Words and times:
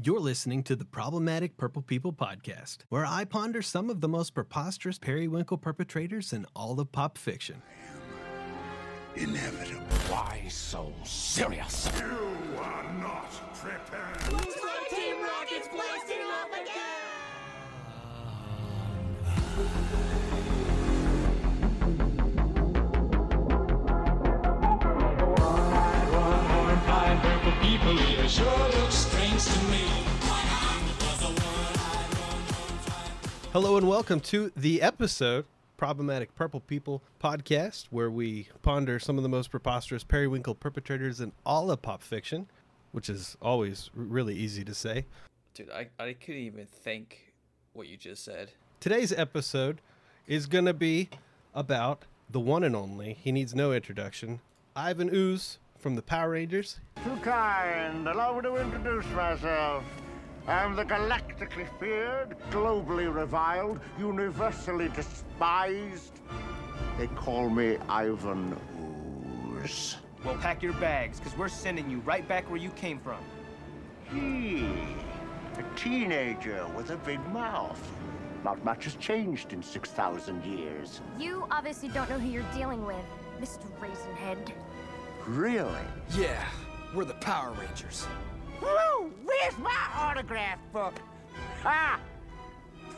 You're 0.00 0.20
listening 0.20 0.62
to 0.62 0.76
the 0.76 0.84
Problematic 0.84 1.56
Purple 1.56 1.82
People 1.82 2.12
podcast, 2.12 2.84
where 2.88 3.04
I 3.04 3.24
ponder 3.24 3.62
some 3.62 3.90
of 3.90 4.00
the 4.00 4.06
most 4.06 4.32
preposterous 4.32 4.96
periwinkle 4.96 5.58
perpetrators 5.58 6.32
in 6.32 6.46
all 6.54 6.78
of 6.78 6.92
pop 6.92 7.18
fiction. 7.18 7.60
Inevitable. 9.16 9.84
Why 10.08 10.44
so 10.48 10.92
serious? 11.02 11.90
You 11.98 12.60
are 12.60 12.92
not 13.00 13.28
prepared. 13.54 14.32
Looks 14.32 14.62
like 14.62 14.88
Team 14.88 15.16
Rocket's 15.20 15.66
blasting 15.66 16.22
off 16.22 16.52
again! 16.52 16.98
Hello 33.52 33.76
and 33.76 33.88
welcome 33.88 34.18
to 34.18 34.50
the 34.56 34.82
episode 34.82 35.44
Problematic 35.76 36.34
Purple 36.34 36.58
People 36.58 37.04
podcast, 37.22 37.86
where 37.90 38.10
we 38.10 38.48
ponder 38.62 38.98
some 38.98 39.16
of 39.16 39.22
the 39.22 39.28
most 39.28 39.52
preposterous 39.52 40.02
periwinkle 40.02 40.56
perpetrators 40.56 41.20
in 41.20 41.30
all 41.46 41.70
of 41.70 41.80
pop 41.82 42.02
fiction, 42.02 42.48
which 42.90 43.08
is 43.08 43.36
always 43.40 43.90
really 43.94 44.34
easy 44.34 44.64
to 44.64 44.74
say. 44.74 45.04
Dude, 45.54 45.70
I, 45.70 45.86
I 46.00 46.14
couldn't 46.14 46.40
even 46.40 46.66
think 46.66 47.32
what 47.74 47.86
you 47.86 47.96
just 47.96 48.24
said. 48.24 48.50
Today's 48.80 49.12
episode 49.12 49.80
is 50.26 50.46
going 50.46 50.64
to 50.64 50.74
be 50.74 51.10
about 51.54 52.06
the 52.28 52.40
one 52.40 52.64
and 52.64 52.74
only, 52.74 53.16
he 53.22 53.30
needs 53.30 53.54
no 53.54 53.70
introduction, 53.70 54.40
Ivan 54.74 55.14
Ooze 55.14 55.60
from 55.78 55.94
the 55.94 56.02
Power 56.02 56.30
Rangers. 56.30 56.80
Too 57.04 57.16
kind. 57.22 58.06
Allow 58.08 58.36
me 58.36 58.42
to 58.42 58.56
introduce 58.56 59.06
myself. 59.12 59.84
I'm 60.46 60.74
the 60.74 60.84
galactically 60.84 61.68
feared, 61.78 62.36
globally 62.50 63.12
reviled, 63.14 63.80
universally 63.98 64.88
despised. 64.88 66.20
They 66.96 67.06
call 67.08 67.48
me 67.48 67.76
Ivan 67.88 68.56
Ooze. 69.62 69.96
Well, 70.24 70.36
pack 70.36 70.62
your 70.62 70.72
bags, 70.74 71.20
because 71.20 71.36
we're 71.38 71.48
sending 71.48 71.88
you 71.88 71.98
right 72.00 72.26
back 72.26 72.50
where 72.50 72.58
you 72.58 72.70
came 72.70 72.98
from. 72.98 73.20
He, 74.10 74.66
a 75.58 75.62
teenager 75.76 76.66
with 76.76 76.90
a 76.90 76.96
big 76.96 77.24
mouth. 77.28 77.80
Not 78.42 78.64
much 78.64 78.84
has 78.84 78.94
changed 78.96 79.52
in 79.52 79.62
6,000 79.62 80.44
years. 80.44 81.02
You 81.18 81.46
obviously 81.50 81.88
don't 81.90 82.08
know 82.08 82.18
who 82.18 82.28
you're 82.28 82.42
dealing 82.54 82.84
with, 82.86 83.04
Mr. 83.40 83.66
Raisinhead. 83.80 84.52
Really? 85.28 85.82
Yeah, 86.16 86.42
we're 86.94 87.04
the 87.04 87.12
Power 87.14 87.52
Rangers. 87.52 88.06
Woo! 88.62 89.12
Where's 89.24 89.58
my 89.58 89.76
autograph 89.94 90.58
book? 90.72 90.94
Ha! 91.62 92.00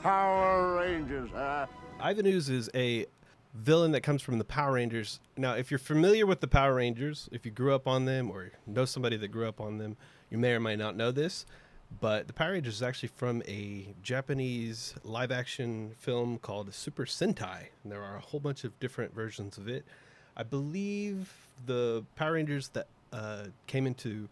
Power 0.01 0.77
Rangers, 0.77 1.31
huh? 1.35 1.67
Ivan 1.99 2.27
Ooze 2.27 2.49
is 2.49 2.71
a 2.73 3.07
villain 3.55 3.91
that 3.93 4.03
comes 4.03 4.23
from 4.23 4.39
the 4.39 4.45
Power 4.45 4.75
Rangers. 4.75 5.19
Now, 5.37 5.55
if 5.55 5.73
you're 5.73 5.79
familiar 5.79 6.25
with 6.25 6.41
the 6.41 6.47
Power 6.47 6.75
Rangers, 6.75 7.29
if 7.33 7.45
you 7.45 7.51
grew 7.51 7.75
up 7.75 7.89
on 7.89 8.05
them 8.05 8.31
or 8.31 8.53
know 8.65 8.85
somebody 8.85 9.17
that 9.17 9.29
grew 9.29 9.49
up 9.49 9.61
on 9.61 9.79
them, 9.79 9.97
you 10.31 10.39
may 10.39 10.53
or 10.53 10.61
may 10.61 10.77
not 10.77 10.95
know 10.95 11.11
this. 11.11 11.47
But 12.01 12.29
the 12.29 12.33
Power 12.33 12.53
Rangers 12.53 12.77
is 12.77 12.83
actually 12.85 13.09
from 13.09 13.43
a 13.49 13.93
Japanese 14.05 14.95
live 15.03 15.33
action 15.33 15.97
film 15.99 16.39
called 16.39 16.73
Super 16.73 17.07
Sentai. 17.07 17.71
And 17.83 17.91
there 17.91 18.05
are 18.05 18.19
a 18.19 18.21
whole 18.21 18.39
bunch 18.39 18.63
of 18.63 18.79
different 18.79 19.13
versions 19.13 19.59
of 19.59 19.67
it. 19.67 19.85
I 20.37 20.43
believe 20.43 21.33
the 21.67 22.05
Power 22.17 22.33
Rangers 22.33 22.69
that 22.69 22.87
uh, 23.13 23.45
came 23.67 23.87
into 23.87 24.29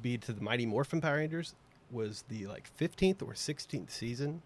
be 0.00 0.18
to 0.18 0.32
the 0.32 0.40
Mighty 0.42 0.66
Morphin 0.66 1.00
Power 1.00 1.16
Rangers 1.16 1.54
was 1.90 2.24
the 2.28 2.46
like 2.46 2.70
15th 2.78 3.22
or 3.22 3.34
16th 3.34 3.90
season 3.90 4.42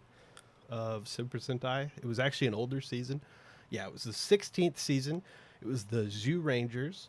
of 0.71 1.07
Super 1.07 1.39
Sentai. 1.39 1.91
It 1.97 2.05
was 2.05 2.19
actually 2.19 2.49
an 2.49 2.55
older 2.55 2.81
season. 2.81 3.21
Yeah, 3.71 3.87
it 3.87 3.93
was 3.93 4.05
the 4.05 4.13
16th 4.13 4.79
season. 4.79 5.23
It 5.61 5.67
was 5.67 5.85
the 5.85 6.05
Zyurangers, 6.05 7.09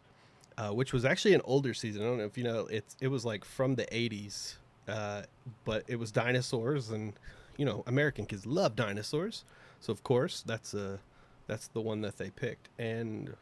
uh, 0.57 0.69
which 0.69 0.93
was 0.93 1.05
actually 1.05 1.33
an 1.33 1.41
older 1.43 1.73
season. 1.73 2.01
I 2.01 2.05
don't 2.05 2.17
know 2.17 2.25
if 2.25 2.37
you 2.37 2.43
know. 2.43 2.67
It's 2.67 2.95
it 3.01 3.07
was 3.09 3.25
like 3.25 3.43
from 3.43 3.75
the 3.75 3.85
80s, 3.85 4.55
uh, 4.87 5.23
but 5.65 5.83
it 5.87 5.97
was 5.97 6.11
dinosaurs, 6.11 6.89
and 6.89 7.13
you 7.57 7.65
know 7.65 7.83
American 7.87 8.25
kids 8.25 8.45
love 8.45 8.75
dinosaurs, 8.75 9.43
so 9.81 9.91
of 9.91 10.03
course 10.03 10.43
that's 10.45 10.73
a 10.73 10.99
that's 11.47 11.67
the 11.67 11.81
one 11.81 12.01
that 12.01 12.17
they 12.17 12.29
picked, 12.29 12.69
and 12.79 13.35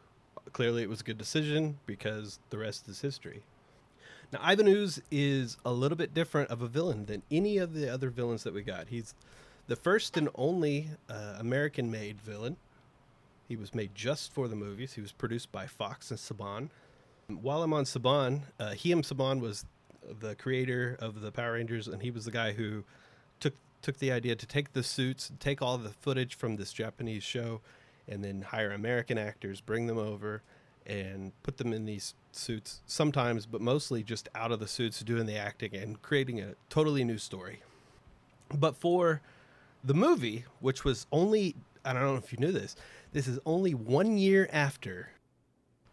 clearly 0.52 0.82
it 0.82 0.88
was 0.88 1.00
a 1.00 1.04
good 1.04 1.18
decision 1.18 1.78
because 1.86 2.38
the 2.50 2.58
rest 2.58 2.88
is 2.88 3.00
history. 3.00 3.42
Now, 4.32 4.40
Ivan 4.42 4.66
Ooze 4.66 5.00
is 5.10 5.56
a 5.64 5.72
little 5.72 5.96
bit 5.96 6.12
different 6.12 6.50
of 6.50 6.60
a 6.60 6.66
villain 6.66 7.06
than 7.06 7.22
any 7.30 7.58
of 7.58 7.74
the 7.74 7.92
other 7.92 8.10
villains 8.10 8.42
that 8.42 8.54
we 8.54 8.62
got. 8.62 8.88
He's 8.88 9.14
the 9.68 9.76
first 9.76 10.16
and 10.16 10.28
only 10.34 10.90
uh, 11.08 11.36
American 11.38 11.90
made 11.90 12.20
villain. 12.20 12.56
He 13.48 13.56
was 13.56 13.74
made 13.74 13.94
just 13.94 14.32
for 14.32 14.48
the 14.48 14.56
movies. 14.56 14.94
He 14.94 15.00
was 15.00 15.12
produced 15.12 15.52
by 15.52 15.66
Fox 15.66 16.10
and 16.10 16.18
Saban. 16.18 16.70
While 17.28 17.62
I'm 17.62 17.72
on 17.72 17.84
Saban, 17.84 18.42
uh, 18.58 18.74
Haim 18.74 19.02
Saban 19.02 19.40
was 19.40 19.64
the 20.20 20.34
creator 20.34 20.96
of 21.00 21.20
the 21.20 21.30
Power 21.30 21.52
Rangers, 21.52 21.88
and 21.88 22.02
he 22.02 22.10
was 22.10 22.24
the 22.24 22.30
guy 22.30 22.52
who 22.52 22.84
took 23.40 23.54
took 23.82 23.98
the 23.98 24.10
idea 24.10 24.34
to 24.34 24.46
take 24.46 24.72
the 24.72 24.82
suits, 24.82 25.30
take 25.38 25.62
all 25.62 25.78
the 25.78 25.90
footage 25.90 26.34
from 26.34 26.56
this 26.56 26.72
Japanese 26.72 27.22
show, 27.22 27.60
and 28.08 28.22
then 28.24 28.42
hire 28.42 28.70
American 28.72 29.18
actors, 29.18 29.60
bring 29.60 29.86
them 29.86 29.98
over, 29.98 30.42
and 30.86 31.32
put 31.42 31.56
them 31.56 31.72
in 31.72 31.84
these 31.84 32.14
suits 32.32 32.80
sometimes, 32.86 33.44
but 33.46 33.60
mostly 33.60 34.02
just 34.04 34.28
out 34.34 34.52
of 34.52 34.60
the 34.60 34.68
suits, 34.68 35.00
doing 35.00 35.26
the 35.26 35.36
acting 35.36 35.74
and 35.74 36.00
creating 36.02 36.40
a 36.40 36.54
totally 36.68 37.02
new 37.04 37.18
story. 37.18 37.60
But 38.54 38.76
for 38.76 39.20
the 39.82 39.94
movie, 39.94 40.44
which 40.60 40.84
was 40.84 41.06
only, 41.10 41.56
I 41.84 41.92
don't 41.92 42.02
know 42.02 42.14
if 42.16 42.32
you 42.32 42.38
knew 42.38 42.52
this, 42.52 42.76
this 43.12 43.26
is 43.26 43.38
only 43.44 43.74
one 43.74 44.16
year 44.16 44.48
after 44.52 45.10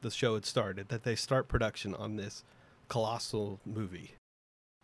the 0.02 0.12
show 0.12 0.36
had 0.36 0.46
started 0.46 0.90
that 0.90 1.04
they 1.04 1.16
start 1.16 1.48
production 1.48 1.96
on 1.96 2.16
this 2.18 2.44
colossal 2.90 3.60
movie. 3.66 4.12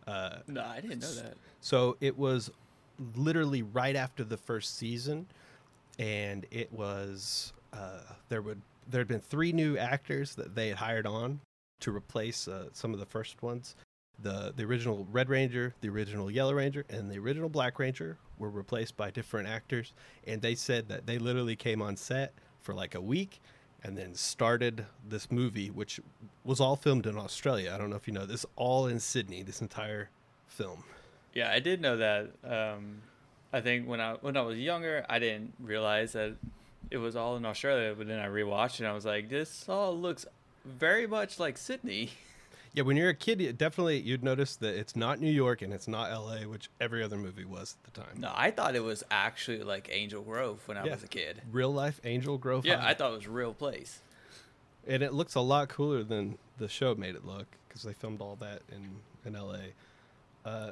Uh, 0.07 0.38
No, 0.47 0.63
I 0.66 0.81
didn't 0.81 1.01
know 1.01 1.13
that. 1.13 1.35
so 1.61 1.97
it 2.01 2.17
was 2.17 2.50
literally 3.16 3.61
right 3.61 3.96
after 3.96 4.23
the 4.23 4.38
first 4.38 4.75
season, 4.78 5.28
and 5.99 6.45
it 6.49 6.71
was 6.71 7.53
uh, 7.73 7.99
there 8.29 8.41
would 8.41 8.61
there 8.89 9.01
had 9.01 9.07
been 9.07 9.19
three 9.19 9.51
new 9.51 9.77
actors 9.77 10.33
that 10.35 10.55
they 10.55 10.69
had 10.69 10.77
hired 10.77 11.05
on 11.05 11.39
to 11.81 11.95
replace 11.95 12.47
uh, 12.47 12.69
some 12.73 12.93
of 12.93 12.99
the 12.99 13.05
first 13.05 13.43
ones. 13.43 13.75
The 14.21 14.53
the 14.55 14.63
original 14.63 15.05
Red 15.11 15.29
Ranger, 15.29 15.75
the 15.81 15.89
original 15.89 16.31
Yellow 16.31 16.53
Ranger, 16.53 16.85
and 16.89 17.11
the 17.11 17.19
original 17.19 17.49
Black 17.49 17.77
Ranger 17.77 18.17
were 18.39 18.49
replaced 18.49 18.97
by 18.97 19.11
different 19.11 19.47
actors, 19.47 19.93
and 20.25 20.41
they 20.41 20.55
said 20.55 20.87
that 20.89 21.05
they 21.05 21.19
literally 21.19 21.55
came 21.55 21.81
on 21.81 21.95
set 21.95 22.33
for 22.61 22.73
like 22.73 22.95
a 22.95 23.01
week 23.01 23.39
and 23.83 23.97
then 23.97 24.13
started 24.13 24.85
this 25.07 25.31
movie, 25.31 25.69
which 25.69 26.01
was 26.43 26.59
all 26.59 26.75
filmed 26.75 27.05
in 27.05 27.17
Australia. 27.17 27.71
I 27.73 27.77
don't 27.77 27.89
know 27.89 27.95
if 27.95 28.07
you 28.07 28.13
know 28.13 28.25
this, 28.25 28.45
all 28.57 28.87
in 28.87 28.99
Sydney. 28.99 29.41
This 29.41 29.61
entire 29.61 30.09
film. 30.47 30.83
Yeah, 31.33 31.51
I 31.51 31.59
did 31.59 31.79
know 31.79 31.95
that. 31.95 32.31
Um, 32.43 33.01
I 33.51 33.61
think 33.61 33.87
when 33.87 33.99
I 33.99 34.13
when 34.21 34.37
I 34.37 34.41
was 34.41 34.57
younger, 34.59 35.05
I 35.09 35.19
didn't 35.19 35.53
realize 35.59 36.13
that 36.13 36.35
it 36.91 36.97
was 36.97 37.15
all 37.15 37.35
in 37.37 37.45
Australia. 37.45 37.93
But 37.97 38.07
then 38.07 38.19
I 38.19 38.27
rewatched 38.27 38.75
it, 38.75 38.79
and 38.81 38.87
I 38.87 38.93
was 38.93 39.05
like, 39.05 39.29
this 39.29 39.67
all 39.67 39.97
looks 39.97 40.25
very 40.65 41.07
much 41.07 41.39
like 41.39 41.57
Sydney. 41.57 42.11
Yeah, 42.71 42.83
when 42.83 42.97
you're 42.97 43.09
a 43.09 43.15
kid, 43.15 43.41
you 43.41 43.51
definitely 43.51 43.97
you'd 43.99 44.23
notice 44.23 44.55
that 44.57 44.75
it's 44.77 44.95
not 44.95 45.19
New 45.19 45.31
York 45.31 45.63
and 45.63 45.73
it's 45.73 45.87
not 45.87 46.11
L.A., 46.11 46.45
which 46.47 46.69
every 46.79 47.01
other 47.01 47.17
movie 47.17 47.43
was 47.43 47.75
at 47.83 47.91
the 47.91 47.99
time. 48.01 48.19
No, 48.19 48.31
I 48.35 48.51
thought 48.51 48.75
it 48.75 48.83
was 48.83 49.03
actually 49.09 49.63
like 49.63 49.89
Angel 49.91 50.21
Grove 50.21 50.61
when 50.67 50.77
I 50.77 50.85
Yeah. 50.85 50.93
was 50.93 51.03
a 51.03 51.07
kid. 51.07 51.41
Real 51.51 51.73
life 51.73 51.99
Angel 52.03 52.37
Grove. 52.37 52.67
Yeah, 52.67 52.77
High. 52.79 52.91
I 52.91 52.93
thought 52.93 53.11
it 53.13 53.16
was 53.17 53.25
a 53.25 53.31
real 53.31 53.55
place. 53.55 54.01
and 54.87 55.01
it 55.01 55.16
looks 55.16 55.33
a 55.33 55.39
lot 55.41 55.67
cooler 55.67 56.03
than 56.03 56.37
the 56.59 56.67
show 56.69 56.93
made 56.93 57.16
it 57.16 57.25
look 57.25 57.47
because 57.67 57.81
they 57.81 57.93
filmed 57.93 58.21
all 58.21 58.35
that 58.39 58.61
in 58.71 58.97
in 59.25 59.35
L.A. 59.35 60.47
Uh, 60.47 60.71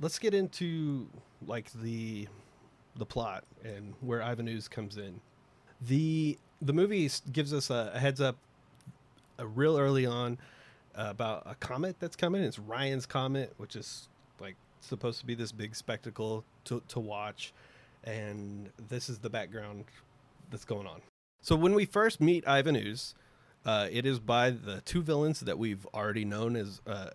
let's 0.00 0.18
get 0.18 0.34
into 0.34 1.08
like 1.46 1.70
the 1.72 2.28
the 2.96 3.06
plot 3.06 3.44
and 3.64 3.94
where 4.00 4.22
Ivan 4.22 4.48
Ooze 4.48 4.68
comes 4.68 4.96
in. 4.96 5.20
The 5.80 6.38
the 6.62 6.72
movie 6.72 7.10
gives 7.32 7.52
us 7.52 7.70
a, 7.70 7.92
a 7.94 7.98
heads 7.98 8.20
up 8.20 8.36
uh, 9.38 9.46
real 9.46 9.78
early 9.78 10.06
on 10.06 10.38
uh, 10.94 11.06
about 11.08 11.42
a 11.46 11.54
comet 11.56 11.96
that's 12.00 12.16
coming. 12.16 12.42
It's 12.42 12.58
Ryan's 12.58 13.06
comet, 13.06 13.52
which 13.58 13.76
is 13.76 14.08
like 14.40 14.56
supposed 14.80 15.20
to 15.20 15.26
be 15.26 15.34
this 15.34 15.52
big 15.52 15.74
spectacle 15.74 16.44
to 16.64 16.82
to 16.88 17.00
watch, 17.00 17.52
and 18.04 18.70
this 18.88 19.08
is 19.08 19.18
the 19.18 19.30
background 19.30 19.84
that's 20.50 20.64
going 20.64 20.86
on. 20.86 21.02
So 21.42 21.54
when 21.54 21.74
we 21.74 21.84
first 21.84 22.20
meet 22.20 22.46
Ivan 22.48 22.76
Ooze, 22.76 23.14
uh, 23.64 23.88
it 23.90 24.06
is 24.06 24.18
by 24.18 24.50
the 24.50 24.80
two 24.80 25.02
villains 25.02 25.40
that 25.40 25.58
we've 25.58 25.86
already 25.94 26.24
known 26.24 26.56
as. 26.56 26.80
Uh, 26.86 27.10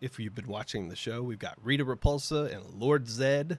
if 0.00 0.18
you've 0.18 0.34
been 0.34 0.46
watching 0.48 0.88
the 0.88 0.96
show, 0.96 1.22
we've 1.22 1.38
got 1.38 1.56
Rita 1.62 1.84
Repulsa 1.84 2.52
and 2.54 2.80
Lord 2.80 3.08
Zed. 3.08 3.58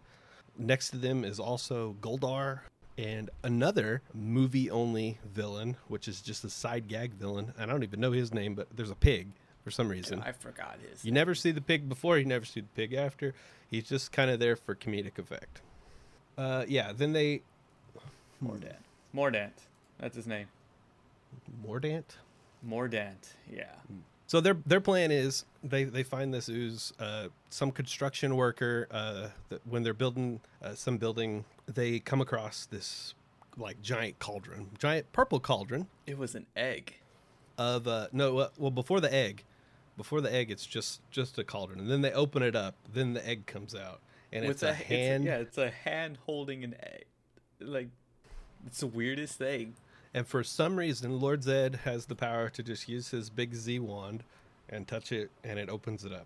Next 0.57 0.89
to 0.89 0.97
them 0.97 1.23
is 1.23 1.39
also 1.39 1.95
Goldar 2.01 2.61
and 2.97 3.29
another 3.43 4.01
movie-only 4.13 5.19
villain, 5.23 5.77
which 5.87 6.07
is 6.07 6.21
just 6.21 6.43
a 6.43 6.49
side 6.49 6.87
gag 6.87 7.13
villain. 7.13 7.53
I 7.59 7.65
don't 7.65 7.83
even 7.83 7.99
know 7.99 8.11
his 8.11 8.33
name, 8.33 8.55
but 8.55 8.67
there's 8.75 8.89
a 8.89 8.95
pig. 8.95 9.27
for 9.63 9.71
some 9.71 9.89
reason. 9.89 10.23
I 10.25 10.31
forgot 10.31 10.77
his. 10.89 11.03
You 11.03 11.11
never 11.11 11.35
see 11.35 11.51
the 11.51 11.61
pig 11.61 11.89
before, 11.89 12.17
you 12.17 12.25
never 12.25 12.45
see 12.45 12.61
the 12.61 12.67
pig 12.73 12.93
after. 12.93 13.33
He's 13.69 13.83
just 13.89 14.13
kind 14.13 14.31
of 14.31 14.39
there 14.39 14.55
for 14.55 14.75
comedic 14.75 15.19
effect. 15.19 15.61
Uh, 16.37 16.63
yeah, 16.67 16.93
then 16.95 17.11
they 17.13 17.41
Mordant. 18.39 18.77
Mordant. 19.13 19.53
That's 19.99 20.15
his 20.15 20.25
name. 20.27 20.47
Mordant. 21.61 22.17
Mordant. 22.63 23.33
Yeah. 23.51 23.73
So 24.27 24.41
their 24.41 24.57
their 24.65 24.81
plan 24.81 25.09
is 25.11 25.45
they 25.63 25.85
they 25.85 26.03
find 26.03 26.33
this 26.33 26.49
ooze. 26.49 26.93
Uh, 26.99 27.27
some 27.49 27.71
construction 27.71 28.35
worker 28.35 28.87
uh, 28.91 29.29
that 29.49 29.65
when 29.65 29.83
they're 29.83 29.93
building 29.93 30.41
uh, 30.61 30.75
some 30.75 30.97
building, 30.97 31.45
they 31.65 31.99
come 31.99 32.19
across 32.21 32.65
this 32.65 33.13
like 33.57 33.81
giant 33.81 34.19
cauldron, 34.19 34.69
giant 34.77 35.11
purple 35.13 35.39
cauldron 35.39 35.87
It 36.05 36.17
was 36.17 36.35
an 36.35 36.45
egg. 36.55 36.95
of 37.57 37.87
uh, 37.87 38.07
no 38.11 38.37
uh, 38.37 38.49
well 38.57 38.69
before 38.69 38.99
the 38.99 39.11
egg, 39.13 39.43
before 39.95 40.19
the 40.21 40.31
egg 40.31 40.51
it's 40.51 40.65
just 40.65 40.99
just 41.09 41.39
a 41.39 41.43
cauldron, 41.45 41.79
and 41.79 41.89
then 41.89 42.01
they 42.01 42.11
open 42.11 42.43
it 42.43 42.55
up, 42.55 42.75
then 42.93 43.13
the 43.13 43.27
egg 43.27 43.45
comes 43.45 43.73
out, 43.73 44.01
and 44.33 44.45
it's 44.45 44.61
a, 44.61 44.69
it's 44.71 44.81
hand. 44.81 45.23
yeah, 45.23 45.37
it's 45.37 45.57
a 45.57 45.69
hand 45.71 46.17
holding 46.25 46.63
an 46.65 46.75
egg. 46.83 47.05
Like, 47.59 47.87
it's 48.67 48.81
the 48.81 48.87
weirdest 48.87 49.37
thing. 49.37 49.75
And 50.17 50.25
for 50.25 50.43
some 50.43 50.77
reason, 50.77 51.19
Lord 51.19 51.43
Zed 51.43 51.81
has 51.83 52.07
the 52.07 52.15
power 52.15 52.49
to 52.49 52.63
just 52.63 52.89
use 52.89 53.09
his 53.09 53.29
big 53.29 53.53
Z 53.53 53.77
wand 53.77 54.23
and 54.67 54.87
touch 54.87 55.11
it, 55.11 55.29
and 55.43 55.59
it 55.59 55.69
opens 55.69 56.03
it 56.03 56.11
up. 56.11 56.25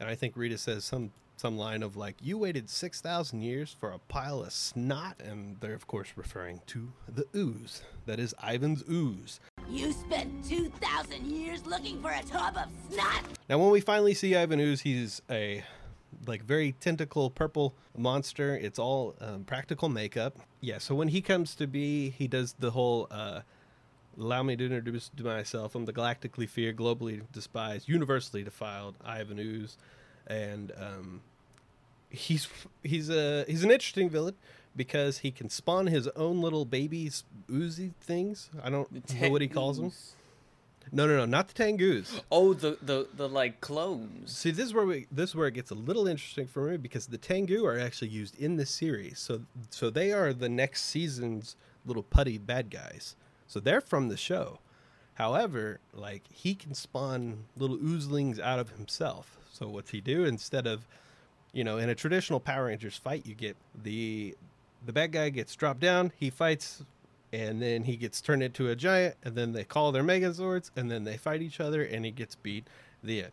And 0.00 0.08
I 0.08 0.14
think 0.14 0.38
Rita 0.38 0.56
says 0.56 0.82
some 0.82 1.12
some 1.36 1.58
line 1.58 1.82
of 1.82 1.98
like, 1.98 2.16
"You 2.22 2.38
waited 2.38 2.70
six 2.70 3.02
thousand 3.02 3.42
years 3.42 3.76
for 3.78 3.90
a 3.90 3.98
pile 3.98 4.42
of 4.42 4.54
snot," 4.54 5.20
and 5.20 5.60
they're 5.60 5.74
of 5.74 5.86
course 5.86 6.14
referring 6.16 6.62
to 6.68 6.90
the 7.06 7.26
ooze. 7.36 7.82
That 8.06 8.18
is 8.18 8.34
Ivan's 8.42 8.82
ooze. 8.88 9.38
You 9.68 9.92
spent 9.92 10.42
2,000 10.48 11.26
years 11.26 11.66
looking 11.66 12.00
for 12.00 12.10
a 12.10 12.22
tub 12.22 12.56
of 12.56 12.68
snot? 12.90 13.22
Now, 13.50 13.58
when 13.58 13.70
we 13.70 13.80
finally 13.80 14.14
see 14.14 14.34
Ivan 14.34 14.60
Ooze, 14.60 14.80
he's 14.80 15.22
a 15.30 15.62
like 16.26 16.42
very 16.42 16.72
tentacle 16.80 17.30
purple 17.30 17.74
monster. 17.96 18.56
It's 18.56 18.78
all 18.78 19.14
um, 19.20 19.44
practical 19.44 19.88
makeup. 19.88 20.38
Yeah. 20.60 20.78
So 20.78 20.94
when 20.94 21.08
he 21.08 21.20
comes 21.20 21.54
to 21.56 21.66
be, 21.66 22.10
he 22.10 22.28
does 22.28 22.54
the 22.58 22.70
whole. 22.70 23.08
Uh, 23.10 23.40
Allow 24.20 24.42
me 24.42 24.56
to 24.56 24.66
introduce 24.66 25.10
to 25.16 25.24
myself. 25.24 25.74
I'm 25.74 25.86
the 25.86 25.92
galactically 25.92 26.46
feared, 26.46 26.76
globally 26.76 27.22
despised, 27.32 27.88
universally 27.88 28.42
defiled 28.42 28.94
Ivan 29.02 29.38
Ooze, 29.38 29.78
and 30.26 30.70
um, 30.76 31.22
he's 32.10 32.46
he's 32.82 33.08
a 33.08 33.46
he's 33.48 33.64
an 33.64 33.70
interesting 33.70 34.10
villain 34.10 34.34
because 34.76 35.18
he 35.18 35.30
can 35.30 35.48
spawn 35.48 35.86
his 35.86 36.08
own 36.08 36.42
little 36.42 36.66
babies 36.66 37.24
oozy 37.50 37.92
things. 38.02 38.50
I 38.62 38.68
don't 38.68 38.92
know 38.92 39.30
what 39.30 39.40
he 39.40 39.48
calls 39.48 39.78
them. 39.78 39.92
No, 40.90 41.06
no, 41.06 41.16
no, 41.16 41.24
not 41.24 41.48
the 41.48 41.54
Tangoos. 41.54 42.20
Oh, 42.30 42.54
the 42.54 42.78
the 42.82 43.08
the 43.14 43.28
like 43.28 43.60
clones. 43.60 44.36
See, 44.36 44.50
this 44.50 44.66
is 44.66 44.74
where 44.74 44.86
we 44.86 45.06
this 45.10 45.30
is 45.30 45.36
where 45.36 45.48
it 45.48 45.54
gets 45.54 45.70
a 45.70 45.74
little 45.74 46.06
interesting 46.06 46.46
for 46.46 46.70
me 46.70 46.76
because 46.76 47.06
the 47.06 47.18
Tengu 47.18 47.64
are 47.64 47.78
actually 47.78 48.08
used 48.08 48.38
in 48.40 48.56
the 48.56 48.66
series. 48.66 49.18
So 49.18 49.42
so 49.70 49.90
they 49.90 50.12
are 50.12 50.32
the 50.32 50.48
next 50.48 50.82
season's 50.84 51.56
little 51.84 52.02
putty 52.02 52.38
bad 52.38 52.70
guys. 52.70 53.16
So 53.46 53.60
they're 53.60 53.80
from 53.80 54.08
the 54.08 54.16
show. 54.16 54.60
However, 55.14 55.80
like 55.92 56.24
he 56.32 56.54
can 56.54 56.74
spawn 56.74 57.44
little 57.56 57.76
oozlings 57.78 58.40
out 58.40 58.58
of 58.58 58.70
himself. 58.70 59.38
So 59.52 59.68
what's 59.68 59.90
he 59.90 60.00
do 60.00 60.24
instead 60.24 60.66
of 60.66 60.86
you 61.52 61.64
know, 61.64 61.78
in 61.78 61.88
a 61.88 61.94
traditional 61.94 62.40
Power 62.40 62.66
Rangers 62.66 62.96
fight, 62.96 63.26
you 63.26 63.34
get 63.34 63.56
the 63.82 64.34
the 64.84 64.92
bad 64.92 65.12
guy 65.12 65.28
gets 65.28 65.54
dropped 65.54 65.80
down, 65.80 66.12
he 66.16 66.28
fights, 66.28 66.82
and 67.32 67.62
then 67.62 67.84
he 67.84 67.96
gets 67.96 68.20
turned 68.20 68.42
into 68.42 68.68
a 68.68 68.76
giant, 68.76 69.16
and 69.24 69.34
then 69.34 69.52
they 69.52 69.64
call 69.64 69.90
their 69.92 70.02
Megazords, 70.04 70.70
and 70.76 70.90
then 70.90 71.04
they 71.04 71.16
fight 71.16 71.40
each 71.42 71.60
other, 71.60 71.82
and 71.82 72.04
he 72.04 72.10
gets 72.10 72.34
beat. 72.34 72.66
The 73.04 73.24
end. 73.24 73.32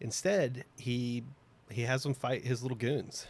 Instead, 0.00 0.64
he 0.78 1.24
he 1.70 1.82
has 1.82 2.02
them 2.04 2.14
fight 2.14 2.44
his 2.44 2.62
little 2.62 2.76
goons, 2.76 3.26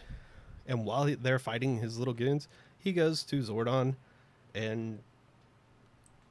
and 0.66 0.84
while 0.84 1.04
he- 1.06 1.14
they're 1.14 1.38
fighting 1.38 1.78
his 1.78 1.98
little 1.98 2.14
goons, 2.14 2.48
he 2.78 2.92
goes 2.92 3.22
to 3.24 3.40
Zordon, 3.40 3.96
and 4.54 5.00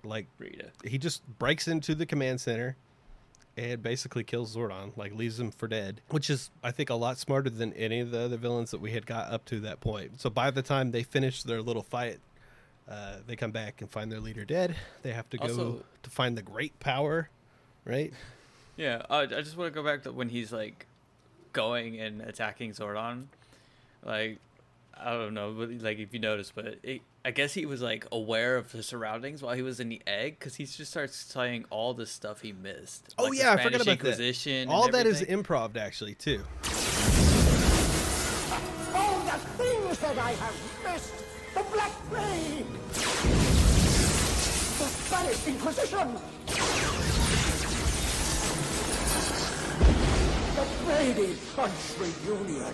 like 0.03 0.27
Rita. 0.37 0.71
he 0.85 0.97
just 0.97 1.21
breaks 1.39 1.67
into 1.67 1.93
the 1.93 2.05
command 2.05 2.39
center 2.41 2.77
and 3.57 3.83
basically 3.83 4.23
kills 4.23 4.55
Zordon, 4.55 4.95
like 4.95 5.13
leaves 5.13 5.39
him 5.39 5.51
for 5.51 5.67
dead, 5.67 6.01
which 6.09 6.29
is 6.29 6.49
I 6.63 6.71
think 6.71 6.89
a 6.89 6.95
lot 6.95 7.17
smarter 7.17 7.49
than 7.49 7.73
any 7.73 7.99
of 7.99 8.11
the 8.11 8.19
other 8.21 8.37
villains 8.37 8.71
that 8.71 8.79
we 8.79 8.91
had 8.91 9.05
got 9.05 9.31
up 9.31 9.45
to 9.45 9.59
that 9.61 9.81
point. 9.81 10.21
So 10.21 10.29
by 10.29 10.51
the 10.51 10.61
time 10.61 10.91
they 10.91 11.03
finish 11.03 11.43
their 11.43 11.61
little 11.61 11.83
fight, 11.83 12.19
uh, 12.89 13.17
they 13.27 13.35
come 13.35 13.51
back 13.51 13.81
and 13.81 13.89
find 13.89 14.11
their 14.11 14.19
leader 14.19 14.43
dead. 14.45 14.75
They 15.03 15.13
have 15.13 15.29
to 15.29 15.37
go 15.37 15.43
Also- 15.47 15.83
to 16.03 16.09
find 16.09 16.37
the 16.37 16.41
great 16.41 16.79
power, 16.79 17.29
right? 17.85 18.11
Yeah, 18.77 19.03
uh, 19.09 19.27
I 19.29 19.41
just 19.41 19.57
want 19.57 19.71
to 19.73 19.75
go 19.79 19.83
back 19.85 20.03
to 20.03 20.11
when 20.11 20.29
he's 20.29 20.51
like 20.51 20.85
going 21.53 21.99
and 21.99 22.21
attacking 22.21 22.71
Zordon. 22.71 23.25
Like, 24.03 24.39
I 24.97 25.11
don't 25.11 25.33
know, 25.33 25.51
but 25.53 25.69
like 25.81 25.99
if 25.99 26.13
you 26.13 26.19
notice, 26.19 26.51
but 26.55 26.79
it, 26.83 27.01
I 27.25 27.31
guess 27.31 27.53
he 27.53 27.65
was 27.65 27.81
like 27.81 28.07
aware 28.11 28.55
of 28.55 28.71
the 28.71 28.81
surroundings 28.81 29.41
while 29.43 29.53
he 29.53 29.61
was 29.61 29.79
in 29.81 29.89
the 29.89 30.01
egg 30.07 30.39
because 30.39 30.55
he 30.55 30.65
just 30.65 30.89
starts 30.91 31.15
saying 31.17 31.65
all 31.69 31.93
the 31.93 32.05
stuff 32.05 32.39
he 32.41 32.53
missed. 32.53 33.13
Oh 33.17 33.25
like 33.25 33.37
yeah, 33.37 33.51
I 33.51 33.57
forgot 33.57 33.75
about 33.81 33.85
that. 33.85 33.91
Inquisition. 33.91 34.53
and 34.53 34.71
All 34.71 34.89
that 34.89 35.05
is 35.05 35.21
everything. 35.21 35.43
improv 35.43 35.75
actually 35.75 36.15
too. 36.15 36.41
All 38.95 39.19
the 39.25 39.37
things 39.57 39.99
that 39.99 40.17
I 40.17 40.31
have 40.31 40.55
missed! 40.85 41.13
The 41.69 41.75
Black 41.75 41.91
Plague! 42.09 42.65
The 44.77 44.85
Spanish 44.85 45.47
Inquisition! 45.47 46.07
The 50.55 50.65
Brady 50.85 51.35
Bunch 51.55 51.73
reunion! 51.99 52.73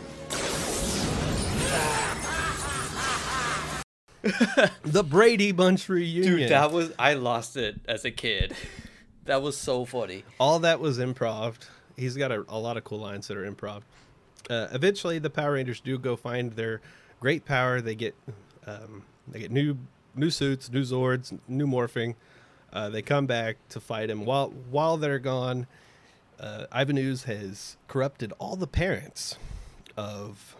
The 4.84 5.04
Brady 5.04 5.52
Bunch 5.52 5.88
reunion. 5.90 6.38
Dude, 6.38 6.50
that 6.50 6.72
was 6.72 6.92
I 6.98 7.14
lost 7.14 7.58
it 7.58 7.80
as 7.88 8.06
a 8.06 8.12
kid. 8.12 8.56
that 9.26 9.42
was 9.42 9.56
so 9.58 9.86
funny. 9.86 10.24
all 10.40 10.60
that 10.60 10.80
was 10.80 10.98
improv. 11.00 11.56
He's 11.96 12.16
got 12.18 12.32
a, 12.32 12.44
a 12.50 12.58
lot 12.58 12.78
of 12.78 12.84
cool 12.84 13.00
lines 13.00 13.28
that 13.28 13.38
are 13.38 13.50
improv. 13.50 13.82
Uh, 14.50 14.68
eventually, 14.72 15.20
the 15.20 15.30
Power 15.30 15.54
Rangers 15.54 15.80
do 15.80 15.98
go 16.00 16.16
find 16.16 16.54
their 16.54 16.82
great 17.20 17.46
power. 17.46 17.82
They 17.82 17.96
get 17.96 18.16
um, 18.66 19.04
they 19.28 19.40
get 19.40 19.52
new 19.52 19.78
new 20.16 20.30
suits, 20.30 20.72
new 20.72 20.82
Zords, 20.84 21.38
new 21.48 21.68
morphing. 21.68 22.16
Uh, 22.72 22.90
they 22.90 23.02
come 23.02 23.26
back 23.26 23.58
to 23.70 23.80
fight 23.80 24.10
him. 24.10 24.26
While 24.26 24.50
while 24.70 24.98
they're 24.98 25.20
gone, 25.20 25.68
uh, 26.40 26.66
Ivan 26.72 26.98
Ooze 26.98 27.24
has 27.24 27.78
corrupted 27.88 28.34
all 28.40 28.56
the 28.56 28.68
parents 28.68 29.38
of 29.98 30.56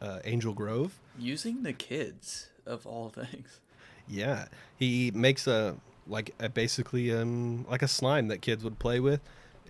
uh, 0.00 0.20
Angel 0.24 0.52
Grove. 0.52 0.98
Using 1.18 1.62
the 1.62 1.72
kids 1.72 2.50
of 2.66 2.86
all 2.86 3.08
things. 3.08 3.60
Yeah, 4.08 4.46
he 4.76 5.10
makes 5.14 5.46
a 5.46 5.76
like 6.06 6.34
a 6.38 6.48
basically 6.48 7.12
um 7.12 7.66
like 7.68 7.82
a 7.82 7.88
slime 7.88 8.28
that 8.28 8.42
kids 8.42 8.62
would 8.62 8.78
play 8.78 9.00
with, 9.00 9.20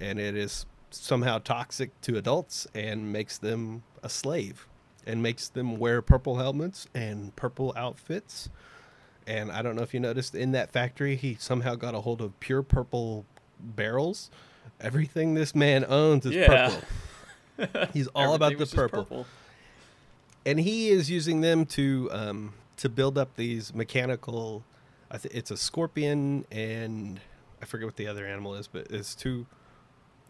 and 0.01 0.19
it 0.19 0.37
is 0.37 0.67
somehow 0.91 1.39
toxic 1.39 1.99
to 2.03 2.17
adults 2.17 2.67
and 2.75 3.13
makes 3.13 3.39
them 3.39 3.83
a 4.03 4.09
slave, 4.09 4.67
and 5.07 5.23
makes 5.23 5.49
them 5.49 5.79
wear 5.79 6.03
purple 6.03 6.37
helmets 6.37 6.89
and 6.95 7.35
purple 7.37 7.73
outfits. 7.77 8.49
And 9.27 9.51
I 9.51 9.63
don't 9.63 9.77
know 9.77 9.83
if 9.83 9.93
you 9.95 10.01
noticed 10.01 10.35
in 10.35 10.53
that 10.53 10.71
factory, 10.73 11.17
he 11.17 11.37
somehow 11.39 11.75
got 11.75 11.95
a 11.95 12.01
hold 12.01 12.21
of 12.21 12.39
pure 12.41 12.63
purple 12.63 13.25
barrels. 13.61 14.31
Everything 14.81 15.35
this 15.35 15.55
man 15.55 15.85
owns 15.89 16.27
is 16.27 16.33
Yeah. 16.35 16.79
purple. 17.59 17.89
He's 17.93 18.09
all 18.09 18.35
about 18.35 18.53
the 18.53 18.59
just 18.59 18.75
purple 18.75 19.27
and 20.45 20.61
he 20.61 20.91
is 20.91 21.11
using 21.11 21.41
them 21.41 21.67
to 21.67 22.09
um, 22.13 22.53
to 22.77 22.89
build 22.89 23.19
up 23.19 23.35
these 23.37 23.75
mechanical. 23.75 24.63
I 25.11 25.17
th- 25.19 25.35
it's 25.35 25.51
a 25.51 25.57
scorpion 25.57 26.45
and 26.53 27.19
I 27.61 27.65
forget 27.65 27.87
what 27.87 27.97
the 27.97 28.07
other 28.09 28.27
animal 28.27 28.55
is, 28.55 28.67
but 28.69 28.89
it's 28.91 29.15
two. 29.15 29.47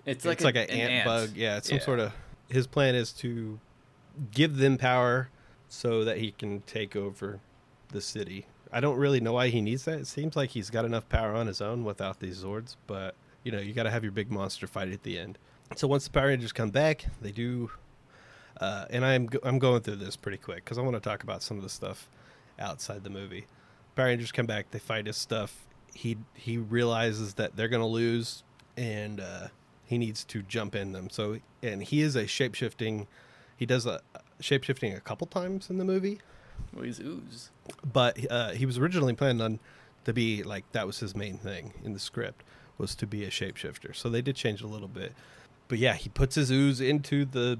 It's 0.06 0.24
It's 0.24 0.44
like, 0.44 0.54
like, 0.54 0.54
a- 0.54 0.70
an, 0.72 0.90
ant, 0.90 1.04
bug. 1.04 1.30
Yeah, 1.34 1.56
it's 1.58 1.68
some 1.68 1.78
Yeah. 1.78 1.84
sort 1.84 1.98
of. 2.00 2.12
His 2.48 2.66
plan 2.66 2.94
is 2.94 3.12
to 3.14 3.58
give 4.30 4.56
them 4.56 4.78
power 4.78 5.30
so 5.68 6.04
that 6.04 6.18
he 6.18 6.32
can 6.32 6.60
take 6.62 6.96
over 6.96 7.40
the 7.88 8.00
city. 8.00 8.46
I 8.72 8.80
don't 8.80 8.96
really 8.96 9.20
know 9.20 9.32
why 9.32 9.48
he 9.48 9.60
needs 9.60 9.84
that. 9.84 10.00
It 10.00 10.06
seems 10.06 10.36
like 10.36 10.50
he's 10.50 10.70
got 10.70 10.84
enough 10.84 11.08
power 11.08 11.34
on 11.34 11.46
his 11.46 11.60
own 11.60 11.84
without 11.84 12.20
these 12.20 12.42
Zords, 12.42 12.76
but 12.86 13.14
you 13.42 13.52
know 13.52 13.58
you 13.58 13.72
got 13.72 13.84
to 13.84 13.90
have 13.90 14.02
your 14.02 14.12
big 14.12 14.30
monster 14.30 14.66
fight 14.66 14.90
at 14.90 15.02
the 15.02 15.18
end. 15.18 15.38
So 15.76 15.88
once 15.88 16.04
the 16.04 16.10
Power 16.10 16.28
Rangers 16.28 16.52
come 16.52 16.70
back, 16.70 17.06
they 17.20 17.32
do 17.32 17.70
uh, 18.60 18.86
and 18.90 19.04
I'm 19.04 19.28
I'm 19.42 19.58
going 19.58 19.82
through 19.82 19.96
this 19.96 20.16
pretty 20.16 20.38
quick 20.38 20.64
because 20.64 20.78
I 20.78 20.82
want 20.82 20.94
to 20.94 21.00
talk 21.00 21.22
about 21.22 21.42
some 21.42 21.56
of 21.56 21.62
the 21.62 21.68
stuff 21.68 22.08
outside 22.58 23.04
the 23.04 23.10
movie. 23.10 23.46
Power 23.94 24.06
Rangers 24.06 24.32
come 24.32 24.46
back, 24.46 24.70
they 24.70 24.78
fight 24.78 25.06
his 25.06 25.16
stuff. 25.16 25.66
He 25.94 26.16
he 26.34 26.58
realizes 26.58 27.34
that 27.34 27.56
they're 27.56 27.68
gonna 27.68 27.86
lose, 27.86 28.42
and 28.76 29.20
uh, 29.20 29.48
he 29.84 29.98
needs 29.98 30.24
to 30.24 30.42
jump 30.42 30.74
in 30.74 30.92
them. 30.92 31.10
So 31.10 31.38
and 31.62 31.82
he 31.82 32.00
is 32.00 32.16
a 32.16 32.26
shape 32.26 32.54
shifting. 32.54 33.06
He 33.56 33.66
does 33.66 33.86
a 33.86 34.00
shape 34.40 34.64
shifting 34.64 34.92
a 34.92 35.00
couple 35.00 35.26
times 35.26 35.70
in 35.70 35.78
the 35.78 35.84
movie, 35.84 36.20
Well, 36.74 36.84
he's 36.84 37.00
ooze. 37.00 37.50
but 37.90 38.18
uh, 38.30 38.50
he 38.50 38.66
was 38.66 38.76
originally 38.78 39.14
planned 39.14 39.40
on 39.40 39.58
to 40.04 40.12
be 40.12 40.42
like 40.42 40.70
that 40.72 40.86
was 40.86 41.00
his 41.00 41.16
main 41.16 41.38
thing 41.38 41.72
in 41.84 41.92
the 41.92 41.98
script. 41.98 42.42
was 42.78 42.94
to 42.96 43.06
be 43.06 43.24
a 43.24 43.30
shapeshifter. 43.30 43.96
So 43.96 44.08
they 44.10 44.20
did 44.22 44.36
change 44.36 44.60
a 44.62 44.66
little 44.66 44.88
bit. 44.88 45.12
But 45.68 45.78
yeah, 45.78 45.94
he 45.94 46.08
puts 46.10 46.34
his 46.34 46.50
ooze 46.52 46.80
into 46.80 47.24
the 47.24 47.58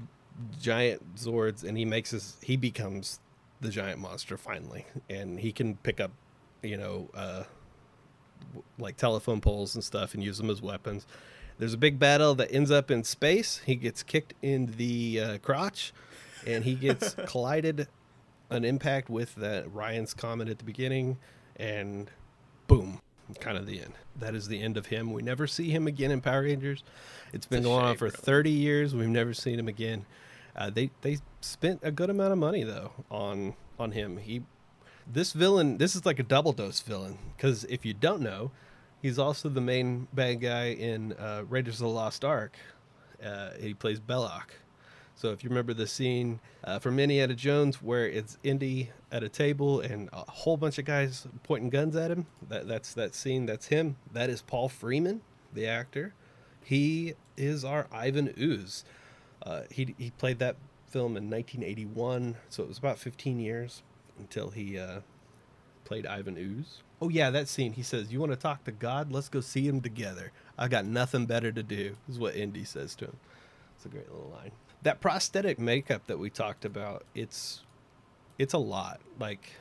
giant 0.61 1.15
Zords 1.15 1.63
and 1.63 1.75
he 1.77 1.83
makes 1.85 2.11
his 2.11 2.37
he 2.43 2.55
becomes 2.55 3.19
the 3.59 3.69
giant 3.69 3.99
monster 3.99 4.37
finally. 4.37 4.85
And 5.09 5.39
he 5.39 5.51
can 5.51 5.75
pick 5.77 5.99
up, 5.99 6.11
you 6.61 6.77
know, 6.77 7.09
uh 7.15 7.43
like 8.77 8.95
telephone 8.97 9.41
poles 9.41 9.73
and 9.75 9.83
stuff 9.83 10.13
and 10.13 10.23
use 10.23 10.37
them 10.37 10.49
as 10.51 10.61
weapons. 10.61 11.05
There's 11.57 11.73
a 11.73 11.77
big 11.77 11.97
battle 11.99 12.35
that 12.35 12.51
ends 12.51 12.69
up 12.69 12.91
in 12.91 13.03
space. 13.03 13.61
He 13.65 13.75
gets 13.75 14.03
kicked 14.03 14.33
in 14.41 14.73
the 14.77 15.19
uh, 15.19 15.37
crotch 15.39 15.93
and 16.45 16.63
he 16.63 16.75
gets 16.75 17.15
collided 17.25 17.87
an 18.49 18.63
impact 18.63 19.09
with 19.09 19.35
that 19.35 19.71
Ryan's 19.73 20.13
comet 20.13 20.49
at 20.49 20.59
the 20.59 20.63
beginning 20.63 21.17
and 21.55 22.09
boom, 22.67 23.01
kind 23.39 23.57
of 23.57 23.65
the 23.65 23.81
end. 23.81 23.93
That 24.15 24.35
is 24.35 24.47
the 24.47 24.61
end 24.61 24.77
of 24.77 24.87
him. 24.87 25.11
We 25.11 25.21
never 25.21 25.47
see 25.47 25.69
him 25.69 25.87
again 25.87 26.11
in 26.11 26.21
Power 26.21 26.43
Rangers. 26.43 26.83
It's 27.33 27.45
been 27.45 27.59
It's 27.59 27.67
going 27.67 27.83
on 27.85 27.97
for 27.97 28.05
really. 28.05 28.17
30 28.17 28.49
years. 28.51 28.95
We've 28.95 29.07
never 29.07 29.33
seen 29.33 29.59
him 29.59 29.67
again. 29.67 30.05
Uh, 30.55 30.71
they 30.71 30.89
they 31.01 31.19
spent 31.39 31.81
a 31.83 31.91
good 31.91 32.09
amount 32.09 32.31
of 32.31 32.39
money 32.39 32.63
though 32.63 32.91
on 33.11 33.53
on 33.77 33.91
him. 33.91 34.17
He 34.17 34.43
this 35.05 35.31
villain 35.33 35.77
this 35.77 35.95
is 35.95 36.03
like 36.03 36.17
a 36.17 36.23
double 36.23 36.51
dose 36.51 36.79
villain 36.81 37.19
because 37.35 37.63
if 37.65 37.85
you 37.85 37.93
don't 37.93 38.21
know, 38.21 38.51
he's 39.01 39.19
also 39.19 39.49
the 39.49 39.61
main 39.61 40.07
bad 40.13 40.41
guy 40.41 40.67
in 40.67 41.13
uh, 41.13 41.43
Raiders 41.47 41.75
of 41.75 41.87
the 41.87 41.89
Lost 41.89 42.23
Ark. 42.23 42.57
Uh, 43.23 43.51
he 43.59 43.73
plays 43.73 43.99
Belloq. 43.99 44.49
So 45.15 45.31
if 45.31 45.43
you 45.43 45.49
remember 45.49 45.73
the 45.73 45.87
scene 45.87 46.39
uh, 46.63 46.77
from 46.77 46.99
Indiana 46.99 47.33
Jones 47.33 47.81
where 47.81 48.07
it's 48.07 48.37
Indy 48.43 48.91
at 49.11 49.23
a 49.23 49.29
table 49.29 49.79
and 49.79 50.09
a 50.13 50.29
whole 50.29 50.57
bunch 50.57 50.77
of 50.77 50.85
guys 50.85 51.27
pointing 51.41 51.71
guns 51.71 51.95
at 51.95 52.11
him, 52.11 52.27
that 52.49 52.67
that's 52.67 52.93
that 52.93 53.15
scene. 53.15 53.47
That's 53.47 53.67
him. 53.67 53.95
That 54.13 54.29
is 54.29 54.43
Paul 54.43 54.69
Freeman, 54.69 55.21
the 55.53 55.65
actor. 55.65 56.13
He 56.63 57.15
is 57.35 57.65
our 57.65 57.87
Ivan 57.91 58.31
Ooze. 58.37 58.85
Uh, 59.41 59.61
he 59.71 59.95
he 59.97 60.11
played 60.11 60.37
that 60.37 60.55
film 60.87 61.17
in 61.17 61.29
1981, 61.31 62.35
so 62.49 62.61
it 62.61 62.69
was 62.69 62.77
about 62.77 62.99
15 62.99 63.39
years 63.39 63.81
until 64.19 64.51
he 64.51 64.77
uh, 64.77 64.99
played 65.87 66.05
Ivan 66.05 66.37
Ooze. 66.37 66.83
Oh 67.01 67.07
yeah, 67.07 67.29
that 67.29 67.47
scene. 67.47 67.73
He 67.73 67.81
says, 67.81 68.11
"You 68.11 68.19
want 68.19 68.33
to 68.33 68.37
talk 68.37 68.65
to 68.65 68.71
God? 68.71 69.11
Let's 69.11 69.29
go 69.29 69.39
see 69.39 69.67
him 69.67 69.79
together. 69.79 70.31
I 70.57 70.67
got 70.67 70.85
nothing 70.85 71.25
better 71.25 71.51
to 71.51 71.63
do." 71.63 71.95
Is 72.09 72.19
what 72.19 72.35
Indy 72.35 72.65
says 72.65 72.93
to 72.95 73.05
him. 73.05 73.17
It's 73.75 73.85
a 73.85 73.89
great 73.89 74.11
little 74.11 74.29
line. 74.29 74.51
That 74.83 74.99
prosthetic 74.99 75.59
makeup 75.59 76.05
that 76.07 76.19
we 76.19 76.29
talked 76.29 76.65
about, 76.65 77.05
it's 77.15 77.61
it's 78.37 78.53
a 78.53 78.57
lot. 78.57 78.99
Like 79.17 79.53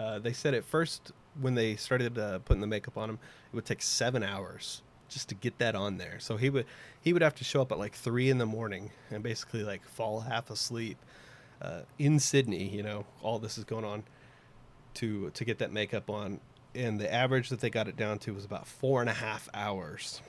uh, 0.00 0.18
they 0.18 0.32
said 0.32 0.54
at 0.54 0.64
first 0.64 1.12
when 1.38 1.54
they 1.54 1.76
started 1.76 2.18
uh, 2.18 2.38
putting 2.38 2.62
the 2.62 2.66
makeup 2.66 2.96
on 2.96 3.10
him, 3.10 3.18
it 3.52 3.54
would 3.54 3.66
take 3.66 3.82
seven 3.82 4.22
hours 4.22 4.82
just 5.08 5.28
to 5.28 5.34
get 5.34 5.58
that 5.58 5.74
on 5.74 5.98
there. 5.98 6.18
So 6.20 6.38
he 6.38 6.48
would 6.48 6.64
he 7.02 7.12
would 7.12 7.22
have 7.22 7.34
to 7.36 7.44
show 7.44 7.60
up 7.60 7.70
at 7.70 7.78
like 7.78 7.94
three 7.94 8.30
in 8.30 8.38
the 8.38 8.46
morning 8.46 8.92
and 9.10 9.22
basically 9.22 9.62
like 9.62 9.84
fall 9.84 10.20
half 10.20 10.48
asleep 10.48 10.96
uh, 11.60 11.82
in 11.98 12.18
Sydney. 12.18 12.64
You 12.68 12.82
know, 12.82 13.04
all 13.22 13.38
this 13.38 13.58
is 13.58 13.64
going 13.64 13.84
on 13.84 14.04
to 14.96 15.30
to 15.30 15.44
get 15.44 15.58
that 15.58 15.72
makeup 15.72 16.10
on, 16.10 16.40
and 16.74 17.00
the 17.00 17.12
average 17.12 17.48
that 17.48 17.60
they 17.60 17.70
got 17.70 17.88
it 17.88 17.96
down 17.96 18.18
to 18.20 18.34
was 18.34 18.44
about 18.44 18.66
four 18.66 19.00
and 19.00 19.10
a 19.10 19.14
half 19.14 19.48
hours. 19.54 20.20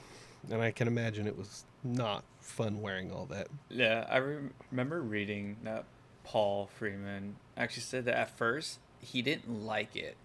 And 0.50 0.62
I 0.62 0.72
can 0.72 0.88
imagine 0.88 1.28
it 1.28 1.38
was 1.38 1.66
not 1.84 2.24
fun 2.40 2.82
wearing 2.82 3.12
all 3.12 3.26
that. 3.26 3.48
Yeah, 3.70 4.06
I 4.10 4.20
rem- 4.20 4.54
remember 4.72 5.02
reading 5.02 5.58
that 5.64 5.86
Paul 6.24 6.70
Freeman 6.78 7.36
actually 7.58 7.84
said 7.84 8.06
that 8.06 8.16
at 8.16 8.38
first 8.38 8.80
he 9.00 9.22
didn't 9.22 9.66
like 9.66 9.96
it 9.96 10.16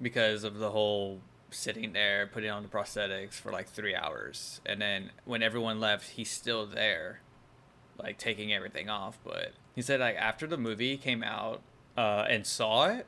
because 0.00 0.44
of 0.44 0.58
the 0.58 0.70
whole 0.70 1.20
sitting 1.50 1.92
there 1.92 2.26
putting 2.26 2.50
on 2.50 2.62
the 2.62 2.68
prosthetics 2.68 3.34
for 3.34 3.52
like 3.52 3.68
three 3.68 3.94
hours, 3.94 4.60
and 4.66 4.80
then 4.80 5.10
when 5.24 5.42
everyone 5.42 5.80
left, 5.80 6.10
he's 6.10 6.30
still 6.30 6.66
there, 6.66 7.20
like 7.98 8.18
taking 8.18 8.52
everything 8.52 8.88
off. 8.88 9.18
But 9.24 9.52
he 9.74 9.82
said 9.82 10.00
like 10.00 10.16
after 10.16 10.46
the 10.46 10.58
movie 10.58 10.96
came 10.96 11.22
out 11.22 11.62
uh, 11.96 12.26
and 12.28 12.46
saw 12.46 12.88
it 12.88 13.06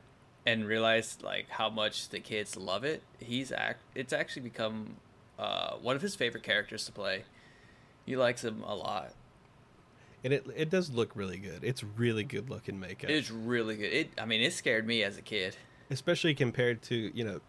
and 0.51 0.65
realized 0.67 1.21
like 1.23 1.47
how 1.49 1.69
much 1.69 2.09
the 2.09 2.19
kids 2.19 2.55
love 2.57 2.83
it, 2.83 3.01
he's 3.19 3.51
act 3.51 3.81
it's 3.95 4.13
actually 4.13 4.41
become 4.43 4.95
uh, 5.37 5.75
one 5.81 5.95
of 5.95 6.01
his 6.01 6.15
favorite 6.15 6.43
characters 6.43 6.85
to 6.85 6.91
play. 6.91 7.23
He 8.05 8.15
likes 8.17 8.43
him 8.43 8.63
a 8.65 8.75
lot. 8.75 9.13
And 10.23 10.33
it 10.33 10.45
it 10.55 10.69
does 10.69 10.89
look 10.91 11.11
really 11.15 11.37
good. 11.37 11.63
It's 11.63 11.83
really 11.83 12.23
good 12.25 12.49
looking 12.49 12.79
makeup. 12.79 13.09
It's 13.09 13.31
really 13.31 13.77
good. 13.77 13.93
It. 13.93 14.09
I 14.17 14.25
mean, 14.25 14.41
it 14.41 14.51
scared 14.53 14.85
me 14.85 15.03
as 15.03 15.17
a 15.17 15.21
kid. 15.21 15.55
especially 15.89 16.35
compared 16.35 16.81
to 16.83 16.95
you 17.13 17.23
know 17.23 17.39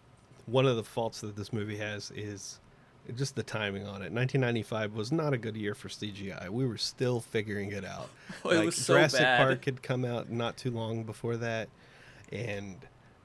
one 0.45 0.65
of 0.65 0.75
the 0.75 0.83
faults 0.83 1.21
that 1.21 1.35
this 1.35 1.51
movie 1.51 1.77
has 1.77 2.11
is 2.15 2.59
just 3.15 3.35
the 3.35 3.43
timing 3.43 3.83
on 3.83 4.01
it 4.01 4.11
1995 4.13 4.93
was 4.93 5.11
not 5.11 5.33
a 5.33 5.37
good 5.37 5.55
year 5.57 5.73
for 5.75 5.87
cgi 5.89 6.49
we 6.49 6.65
were 6.65 6.77
still 6.77 7.19
figuring 7.19 7.71
it 7.71 7.83
out 7.85 8.09
Oh, 8.45 8.49
it 8.61 8.63
was 8.65 8.75
so 8.75 8.93
jurassic 8.93 9.19
bad. 9.21 9.37
park 9.37 9.65
had 9.65 9.81
come 9.83 10.05
out 10.05 10.29
not 10.31 10.55
too 10.57 10.71
long 10.71 11.03
before 11.03 11.35
that 11.37 11.67
and 12.31 12.75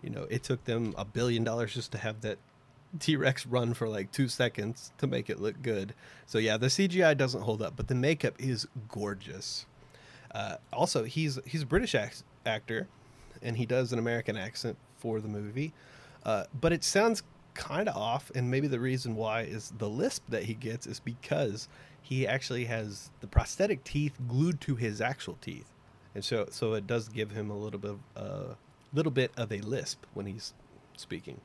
you 0.02 0.10
know 0.10 0.26
it 0.30 0.42
took 0.42 0.64
them 0.64 0.94
a 0.96 1.04
billion 1.04 1.44
dollars 1.44 1.74
just 1.74 1.92
to 1.92 1.98
have 1.98 2.20
that 2.20 2.38
t-rex 3.00 3.44
run 3.46 3.74
for 3.74 3.88
like 3.88 4.10
two 4.12 4.28
seconds 4.28 4.92
to 4.98 5.06
make 5.06 5.28
it 5.28 5.40
look 5.40 5.60
good. 5.62 5.94
So 6.26 6.38
yeah 6.38 6.56
the 6.56 6.68
cgi 6.68 7.16
doesn't 7.16 7.42
hold 7.42 7.62
up 7.62 7.74
but 7.76 7.88
the 7.88 7.94
makeup 7.94 8.34
is 8.38 8.66
gorgeous. 8.88 9.66
Uh, 10.36 10.56
also, 10.70 11.04
he's 11.04 11.38
he's 11.46 11.62
a 11.62 11.66
British 11.66 11.94
act- 11.94 12.22
actor, 12.44 12.88
and 13.40 13.56
he 13.56 13.64
does 13.64 13.92
an 13.94 13.98
American 13.98 14.36
accent 14.36 14.76
for 14.98 15.18
the 15.18 15.28
movie, 15.28 15.72
uh, 16.24 16.44
but 16.60 16.74
it 16.74 16.84
sounds 16.84 17.22
kind 17.54 17.88
of 17.88 17.96
off. 17.96 18.30
And 18.34 18.50
maybe 18.50 18.66
the 18.66 18.78
reason 18.78 19.16
why 19.16 19.42
is 19.42 19.72
the 19.78 19.88
lisp 19.88 20.24
that 20.28 20.42
he 20.42 20.52
gets 20.52 20.86
is 20.86 21.00
because 21.00 21.68
he 22.02 22.26
actually 22.26 22.66
has 22.66 23.10
the 23.20 23.26
prosthetic 23.26 23.82
teeth 23.82 24.18
glued 24.28 24.60
to 24.62 24.76
his 24.76 25.00
actual 25.00 25.38
teeth, 25.40 25.72
and 26.14 26.22
so 26.22 26.48
so 26.50 26.74
it 26.74 26.86
does 26.86 27.08
give 27.08 27.30
him 27.30 27.50
a 27.50 27.56
little 27.56 27.80
bit 27.80 27.92
of 27.92 28.22
a 28.22 28.56
little 28.96 29.12
bit 29.12 29.30
of 29.36 29.52
a 29.52 29.60
lisp 29.60 30.04
when 30.14 30.26
he's 30.26 30.54
speaking. 30.96 31.40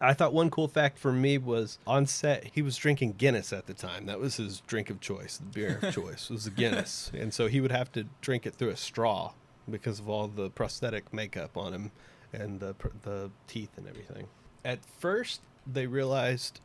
I 0.00 0.14
thought 0.14 0.32
one 0.32 0.50
cool 0.50 0.68
fact 0.68 0.96
for 0.96 1.12
me 1.12 1.38
was 1.38 1.78
on 1.84 2.06
set 2.06 2.50
he 2.52 2.62
was 2.62 2.76
drinking 2.76 3.14
Guinness 3.18 3.52
at 3.52 3.66
the 3.66 3.74
time. 3.74 4.06
That 4.06 4.20
was 4.20 4.36
his 4.36 4.60
drink 4.60 4.90
of 4.90 5.00
choice, 5.00 5.38
the 5.38 5.46
beer 5.46 5.80
of 5.82 5.92
choice 5.94 6.30
was 6.30 6.44
the 6.44 6.50
Guinness, 6.50 7.10
and 7.12 7.34
so 7.34 7.48
he 7.48 7.60
would 7.60 7.72
have 7.72 7.90
to 7.92 8.04
drink 8.20 8.46
it 8.46 8.54
through 8.54 8.68
a 8.68 8.76
straw 8.76 9.32
because 9.68 9.98
of 9.98 10.08
all 10.08 10.28
the 10.28 10.50
prosthetic 10.50 11.12
makeup 11.12 11.56
on 11.56 11.72
him 11.72 11.90
and 12.32 12.60
the 12.60 12.76
the 13.02 13.30
teeth 13.48 13.70
and 13.76 13.88
everything. 13.88 14.28
At 14.64 14.84
first, 14.84 15.40
they 15.66 15.86
realized 15.86 16.60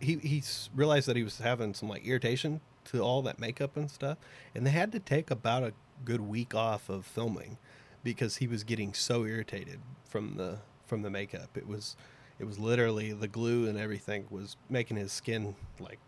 he 0.00 0.16
he 0.16 0.42
realized 0.74 1.08
that 1.08 1.16
he 1.16 1.24
was 1.24 1.38
having 1.38 1.74
some 1.74 1.88
like 1.90 2.06
irritation 2.06 2.60
to 2.86 3.00
all 3.00 3.20
that 3.22 3.38
makeup 3.38 3.76
and 3.76 3.90
stuff, 3.90 4.16
and 4.54 4.66
they 4.66 4.70
had 4.70 4.92
to 4.92 5.00
take 5.00 5.30
about 5.30 5.62
a 5.62 5.74
good 6.04 6.22
week 6.22 6.54
off 6.54 6.88
of 6.88 7.04
filming 7.04 7.58
because 8.04 8.36
he 8.36 8.46
was 8.46 8.64
getting 8.64 8.94
so 8.94 9.24
irritated 9.24 9.80
from 10.04 10.36
the 10.36 10.58
from 10.86 11.02
the 11.02 11.10
makeup. 11.10 11.56
It 11.56 11.66
was 11.66 11.96
it 12.38 12.44
was 12.44 12.58
literally 12.58 13.12
the 13.12 13.28
glue 13.28 13.68
and 13.68 13.78
everything 13.78 14.26
was 14.30 14.56
making 14.70 14.96
his 14.96 15.12
skin 15.12 15.54
like 15.80 15.98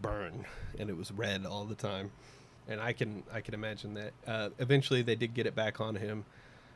burn 0.00 0.44
and 0.78 0.90
it 0.90 0.96
was 0.96 1.10
red 1.10 1.46
all 1.46 1.64
the 1.64 1.74
time 1.74 2.10
and 2.68 2.80
i 2.80 2.92
can 2.92 3.22
i 3.32 3.40
can 3.40 3.54
imagine 3.54 3.94
that 3.94 4.12
uh, 4.26 4.50
eventually 4.58 5.02
they 5.02 5.16
did 5.16 5.34
get 5.34 5.46
it 5.46 5.54
back 5.54 5.80
on 5.80 5.94
him 5.94 6.24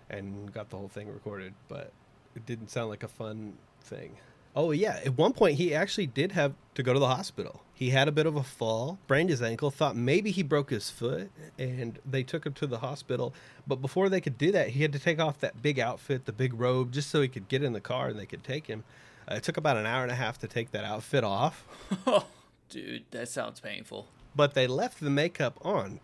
and 0.08 0.52
got 0.52 0.70
the 0.70 0.76
whole 0.76 0.88
thing 0.88 1.12
recorded 1.12 1.52
but 1.68 1.92
it 2.34 2.46
didn't 2.46 2.70
sound 2.70 2.88
like 2.88 3.02
a 3.02 3.08
fun 3.08 3.52
thing 3.82 4.16
oh 4.56 4.70
yeah 4.70 4.98
at 5.04 5.16
one 5.16 5.32
point 5.32 5.56
he 5.56 5.74
actually 5.74 6.06
did 6.06 6.32
have 6.32 6.52
to 6.74 6.82
go 6.82 6.92
to 6.92 6.98
the 6.98 7.06
hospital 7.08 7.62
he 7.74 7.90
had 7.90 8.08
a 8.08 8.12
bit 8.12 8.26
of 8.26 8.36
a 8.36 8.42
fall 8.42 8.98
sprained 9.04 9.30
his 9.30 9.40
ankle 9.42 9.70
thought 9.70 9.94
maybe 9.96 10.30
he 10.30 10.42
broke 10.42 10.70
his 10.70 10.90
foot 10.90 11.30
and 11.58 11.98
they 12.04 12.22
took 12.22 12.44
him 12.46 12.52
to 12.52 12.66
the 12.66 12.78
hospital 12.78 13.32
but 13.66 13.76
before 13.76 14.08
they 14.08 14.20
could 14.20 14.36
do 14.38 14.50
that 14.52 14.70
he 14.70 14.82
had 14.82 14.92
to 14.92 14.98
take 14.98 15.18
off 15.20 15.38
that 15.38 15.60
big 15.62 15.78
outfit 15.78 16.24
the 16.26 16.32
big 16.32 16.52
robe 16.58 16.92
just 16.92 17.10
so 17.10 17.20
he 17.22 17.28
could 17.28 17.48
get 17.48 17.62
in 17.62 17.72
the 17.72 17.80
car 17.80 18.08
and 18.08 18.18
they 18.18 18.26
could 18.26 18.44
take 18.44 18.66
him 18.66 18.82
uh, 19.30 19.34
it 19.34 19.42
took 19.42 19.56
about 19.56 19.76
an 19.76 19.86
hour 19.86 20.02
and 20.02 20.10
a 20.12 20.16
half 20.16 20.38
to 20.38 20.46
take 20.48 20.70
that 20.72 20.84
outfit 20.84 21.22
off 21.24 21.64
Oh, 22.06 22.26
Dude, 22.68 23.04
that 23.10 23.28
sounds 23.28 23.60
painful. 23.60 24.08
but 24.34 24.54
they 24.54 24.66
left 24.66 25.00
the 25.00 25.10
makeup 25.10 25.58
on. 25.62 25.98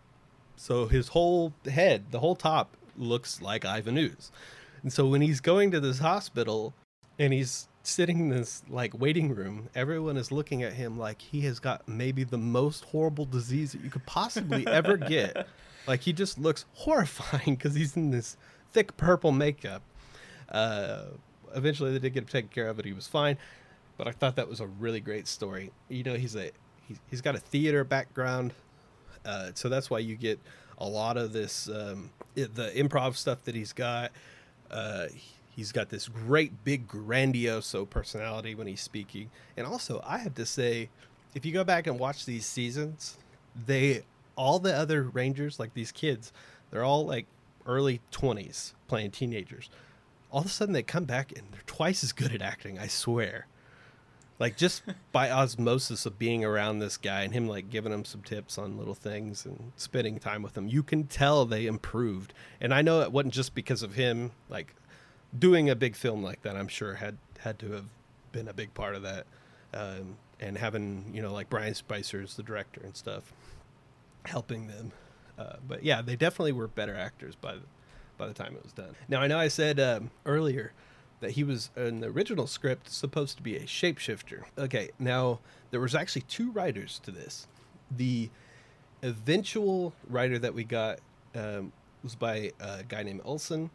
So 0.56 0.86
his 0.86 1.08
whole 1.08 1.52
head, 1.70 2.06
the 2.10 2.18
whole 2.20 2.34
top, 2.34 2.76
looks 2.96 3.40
like 3.42 3.64
Ivan 3.64 3.96
Ooze. 3.98 4.32
And 4.82 4.92
so 4.92 5.06
when 5.06 5.20
he's 5.20 5.40
going 5.40 5.70
to 5.72 5.80
this 5.80 5.98
hospital 6.00 6.74
and 7.18 7.32
he's 7.32 7.68
sitting 7.86 8.20
in 8.20 8.28
this 8.28 8.62
like 8.68 8.98
waiting 8.98 9.34
room, 9.34 9.68
everyone 9.74 10.16
is 10.16 10.32
looking 10.32 10.62
at 10.62 10.72
him 10.72 10.98
like 10.98 11.20
he 11.20 11.42
has 11.42 11.58
got 11.58 11.86
maybe 11.88 12.24
the 12.24 12.38
most 12.38 12.84
horrible 12.84 13.24
disease 13.24 13.72
that 13.72 13.82
you 13.82 13.90
could 13.90 14.06
possibly 14.06 14.66
ever 14.66 14.96
get. 14.96 15.46
Like 15.86 16.00
he 16.00 16.12
just 16.12 16.36
looks 16.36 16.64
horrifying 16.74 17.54
because 17.56 17.76
he's 17.76 17.96
in 17.96 18.10
this 18.10 18.36
thick 18.72 18.96
purple 18.96 19.30
makeup. 19.30 19.82
Uh, 20.48 21.04
eventually, 21.54 21.92
they 21.92 22.00
did 22.00 22.12
get 22.12 22.24
him 22.24 22.26
taken 22.26 22.48
care 22.48 22.66
of, 22.66 22.74
but 22.74 22.84
he 22.84 22.92
was 22.92 23.06
fine. 23.06 23.38
But 23.96 24.08
I 24.08 24.10
thought 24.10 24.34
that 24.34 24.48
was 24.48 24.58
a 24.58 24.66
really 24.66 24.98
great 24.98 25.28
story. 25.28 25.70
You 25.88 26.02
know, 26.02 26.14
he's 26.14 26.34
a 26.34 26.50
he's, 26.88 26.98
he's 27.08 27.20
got 27.20 27.36
a 27.36 27.38
theater 27.38 27.84
background, 27.84 28.52
uh, 29.24 29.52
so 29.54 29.68
that's 29.68 29.88
why 29.88 30.00
you 30.00 30.16
get 30.16 30.40
a 30.78 30.88
lot 30.88 31.16
of 31.16 31.32
this 31.32 31.68
um, 31.68 32.10
the 32.34 32.72
improv 32.74 33.14
stuff 33.14 33.44
that 33.44 33.54
he's 33.54 33.72
got. 33.72 34.10
Uh, 34.70 35.06
He's 35.56 35.72
got 35.72 35.88
this 35.88 36.06
great 36.06 36.64
big 36.64 36.86
grandioso 36.86 37.88
personality 37.88 38.54
when 38.54 38.66
he's 38.66 38.82
speaking. 38.82 39.30
And 39.56 39.66
also, 39.66 40.02
I 40.06 40.18
have 40.18 40.34
to 40.34 40.44
say, 40.44 40.90
if 41.34 41.46
you 41.46 41.52
go 41.52 41.64
back 41.64 41.86
and 41.86 41.98
watch 41.98 42.26
these 42.26 42.44
seasons, 42.44 43.16
they 43.66 44.02
all 44.36 44.58
the 44.58 44.74
other 44.74 45.02
Rangers, 45.02 45.58
like 45.58 45.72
these 45.72 45.92
kids, 45.92 46.30
they're 46.70 46.84
all 46.84 47.06
like 47.06 47.24
early 47.64 48.02
20s 48.12 48.74
playing 48.86 49.12
teenagers. 49.12 49.70
All 50.30 50.40
of 50.40 50.46
a 50.46 50.50
sudden 50.50 50.74
they 50.74 50.82
come 50.82 51.04
back 51.04 51.32
and 51.32 51.46
they're 51.52 51.62
twice 51.64 52.04
as 52.04 52.12
good 52.12 52.34
at 52.34 52.42
acting, 52.42 52.78
I 52.78 52.86
swear. 52.86 53.46
Like 54.38 54.58
just 54.58 54.82
by 55.12 55.30
osmosis 55.30 56.04
of 56.04 56.18
being 56.18 56.44
around 56.44 56.80
this 56.80 56.98
guy 56.98 57.22
and 57.22 57.32
him 57.32 57.48
like 57.48 57.70
giving 57.70 57.92
him 57.92 58.04
some 58.04 58.20
tips 58.20 58.58
on 58.58 58.76
little 58.76 58.94
things 58.94 59.46
and 59.46 59.72
spending 59.76 60.18
time 60.18 60.42
with 60.42 60.54
him, 60.54 60.68
you 60.68 60.82
can 60.82 61.04
tell 61.04 61.46
they 61.46 61.64
improved. 61.64 62.34
And 62.60 62.74
I 62.74 62.82
know 62.82 63.00
it 63.00 63.10
wasn't 63.10 63.32
just 63.32 63.54
because 63.54 63.82
of 63.82 63.94
him 63.94 64.32
like 64.50 64.74
doing 65.38 65.70
a 65.70 65.74
big 65.74 65.96
film 65.96 66.22
like 66.22 66.42
that. 66.42 66.56
I'm 66.56 66.68
sure 66.68 66.94
had 66.94 67.18
had 67.40 67.58
to 67.60 67.72
have 67.72 67.86
been 68.32 68.48
a 68.48 68.54
big 68.54 68.74
part 68.74 68.94
of 68.94 69.02
that. 69.02 69.26
Um, 69.74 70.16
and 70.40 70.58
having, 70.58 71.10
you 71.12 71.22
know, 71.22 71.32
like 71.32 71.48
Bryan 71.48 71.74
Spicer 71.74 72.20
as 72.22 72.36
the 72.36 72.42
director 72.42 72.80
and 72.84 72.96
stuff 72.96 73.32
helping 74.24 74.66
them. 74.66 74.92
Uh, 75.38 75.56
but 75.66 75.82
yeah, 75.82 76.02
they 76.02 76.16
definitely 76.16 76.52
were 76.52 76.68
better 76.68 76.94
actors 76.94 77.34
by 77.34 77.54
the, 77.54 77.62
by 78.18 78.26
the 78.26 78.34
time 78.34 78.54
it 78.54 78.62
was 78.62 78.72
done. 78.72 78.94
Now 79.08 79.20
I 79.20 79.26
know 79.26 79.38
I 79.38 79.48
said 79.48 79.80
um, 79.80 80.10
earlier 80.24 80.72
that 81.20 81.32
he 81.32 81.44
was 81.44 81.70
in 81.76 82.00
the 82.00 82.08
original 82.08 82.46
script 82.46 82.90
supposed 82.90 83.36
to 83.38 83.42
be 83.42 83.56
a 83.56 83.62
shapeshifter. 83.62 84.44
Okay, 84.58 84.90
now 84.98 85.40
there 85.70 85.80
was 85.80 85.94
actually 85.94 86.22
two 86.22 86.50
writers 86.50 87.00
to 87.04 87.10
this. 87.10 87.46
The 87.90 88.28
eventual 89.02 89.94
writer 90.08 90.38
that 90.38 90.54
we 90.54 90.64
got 90.64 90.98
um, 91.34 91.72
was 92.02 92.14
by 92.14 92.52
a 92.60 92.82
guy 92.82 93.02
named 93.02 93.22
Olsen. 93.24 93.70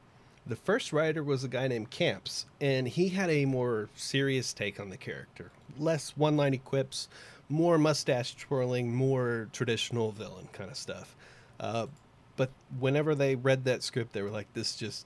The 0.51 0.57
first 0.57 0.91
writer 0.91 1.23
was 1.23 1.45
a 1.45 1.47
guy 1.47 1.69
named 1.69 1.91
Kamps, 1.91 2.45
and 2.59 2.85
he 2.85 3.07
had 3.07 3.29
a 3.29 3.45
more 3.45 3.87
serious 3.95 4.51
take 4.51 4.81
on 4.81 4.89
the 4.89 4.97
character. 4.97 5.49
Less 5.79 6.09
one 6.17 6.35
line 6.35 6.57
quips, 6.57 7.07
more 7.47 7.77
mustache 7.77 8.35
twirling, 8.35 8.93
more 8.93 9.47
traditional 9.53 10.11
villain 10.11 10.49
kind 10.51 10.69
of 10.69 10.75
stuff. 10.75 11.15
Uh, 11.57 11.87
but 12.35 12.49
whenever 12.81 13.15
they 13.15 13.37
read 13.37 13.63
that 13.63 13.81
script, 13.81 14.11
they 14.11 14.21
were 14.21 14.29
like, 14.29 14.51
"This 14.53 14.75
just 14.75 15.05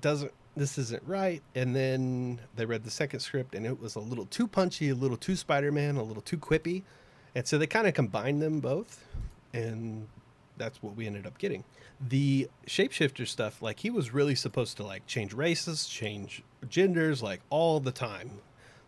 doesn't. 0.00 0.32
This 0.56 0.76
isn't 0.76 1.04
right." 1.06 1.40
And 1.54 1.76
then 1.76 2.40
they 2.56 2.66
read 2.66 2.82
the 2.82 2.90
second 2.90 3.20
script, 3.20 3.54
and 3.54 3.64
it 3.64 3.80
was 3.80 3.94
a 3.94 4.00
little 4.00 4.26
too 4.26 4.48
punchy, 4.48 4.88
a 4.88 4.96
little 4.96 5.16
too 5.16 5.36
Spider-Man, 5.36 5.98
a 5.98 6.02
little 6.02 6.20
too 6.20 6.36
quippy, 6.36 6.82
and 7.36 7.46
so 7.46 7.58
they 7.58 7.68
kind 7.68 7.86
of 7.86 7.94
combined 7.94 8.42
them 8.42 8.58
both, 8.58 9.04
and 9.52 10.08
that's 10.60 10.82
what 10.82 10.94
we 10.94 11.06
ended 11.06 11.26
up 11.26 11.38
getting. 11.38 11.64
The 12.00 12.48
shapeshifter 12.66 13.26
stuff, 13.26 13.62
like 13.62 13.80
he 13.80 13.90
was 13.90 14.12
really 14.12 14.34
supposed 14.34 14.76
to 14.76 14.84
like 14.84 15.06
change 15.06 15.32
races, 15.32 15.86
change 15.86 16.42
genders, 16.68 17.22
like 17.22 17.40
all 17.48 17.80
the 17.80 17.90
time, 17.90 18.30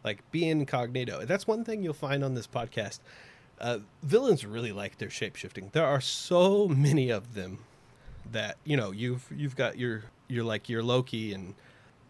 like 0.05 0.31
be 0.31 0.49
incognito. 0.49 1.25
That's 1.25 1.47
one 1.47 1.65
thing 1.65 1.83
you'll 1.83 1.95
find 1.95 2.23
on 2.23 2.35
this 2.35 2.47
podcast. 2.47 3.01
Uh, 3.59 3.79
villains 4.03 4.45
really 4.45 4.71
like 4.71 4.99
their 4.99 5.09
shapeshifting. 5.09 5.73
There 5.73 5.87
are 5.87 6.01
so 6.01 6.69
many 6.69 7.11
of 7.11 7.35
them 7.35 7.61
that 8.31 8.59
you 8.65 8.77
know 8.77 8.91
you've 8.91 9.27
you've 9.35 9.57
got 9.57 9.79
your 9.79 10.05
you're 10.29 10.45
like 10.45 10.69
your 10.69 10.83
Loki 10.83 11.33
and 11.33 11.55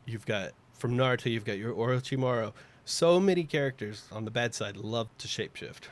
you've 0.04 0.26
got 0.26 0.50
from 0.74 0.96
Naruto 0.96 1.30
you've 1.30 1.44
got 1.44 1.58
your 1.58 1.72
Orochimaru. 1.72 2.52
So 2.84 3.20
many 3.20 3.44
characters 3.44 4.08
on 4.10 4.24
the 4.24 4.30
bad 4.32 4.54
side 4.56 4.76
love 4.76 5.08
to 5.18 5.28
shapeshift. 5.28 5.82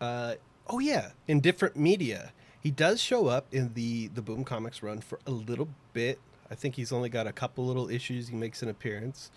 Uh, 0.00 0.34
oh 0.66 0.80
yeah, 0.80 1.10
in 1.28 1.40
different 1.40 1.76
media, 1.76 2.32
he 2.64 2.70
does 2.70 2.98
show 2.98 3.26
up 3.26 3.46
in 3.52 3.74
the 3.74 4.08
the 4.08 4.22
Boom 4.22 4.42
Comics 4.42 4.82
run 4.82 5.00
for 5.00 5.20
a 5.26 5.30
little 5.30 5.68
bit. 5.92 6.18
I 6.50 6.54
think 6.54 6.74
he's 6.74 6.92
only 6.92 7.10
got 7.10 7.26
a 7.26 7.32
couple 7.32 7.66
little 7.66 7.90
issues. 7.90 8.28
He 8.28 8.36
makes 8.36 8.62
an 8.62 8.70
appearance. 8.70 9.30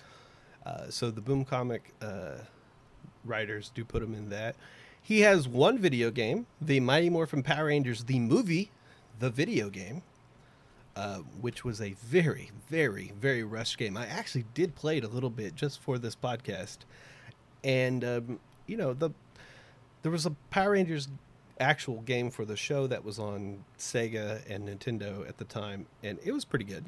Uh, 0.66 0.90
so 0.90 1.12
the 1.12 1.22
Boom 1.22 1.44
Comic 1.44 1.94
uh, 2.02 2.38
writers 3.26 3.70
do 3.76 3.84
put 3.84 4.02
him 4.02 4.14
in 4.14 4.30
that. 4.30 4.56
He 5.02 5.22
has 5.22 5.48
one 5.48 5.78
video 5.78 6.10
game, 6.10 6.48
the 6.62 6.80
Mighty 6.80 7.10
Morphin 7.10 7.44
Power 7.44 7.66
Rangers, 7.66 8.06
the 8.06 8.20
movie, 8.20 8.72
the 9.20 9.30
video 9.30 9.70
game, 9.70 10.04
uh, 10.96 11.18
which 11.40 11.64
was 11.64 11.82
a 11.82 11.94
very, 11.94 12.52
very, 12.70 13.14
very 13.20 13.44
rushed 13.44 13.78
game. 13.78 13.96
I 13.98 14.08
actually 14.08 14.46
did 14.54 14.76
play 14.76 14.98
it 14.98 15.04
a 15.04 15.08
little 15.08 15.30
bit 15.30 15.56
just 15.56 15.82
for 15.82 15.98
this 15.98 16.16
podcast, 16.16 16.80
and 17.64 18.04
um, 18.06 18.40
you 18.68 18.78
know 18.78 18.94
the 18.94 19.10
there 20.02 20.12
was 20.14 20.26
a 20.26 20.32
Power 20.50 20.72
Rangers 20.72 21.10
actual 21.60 22.02
game 22.02 22.30
for 22.30 22.46
the 22.46 22.56
show 22.56 22.88
that 22.88 23.04
was 23.04 23.20
on 23.20 23.64
Sega 23.78 24.42
and 24.50 24.68
Nintendo 24.68 25.28
at 25.28 25.38
the 25.38 25.46
time, 25.46 25.88
and 26.04 26.20
it 26.24 26.32
was 26.32 26.46
pretty 26.46 26.66
good. 26.66 26.86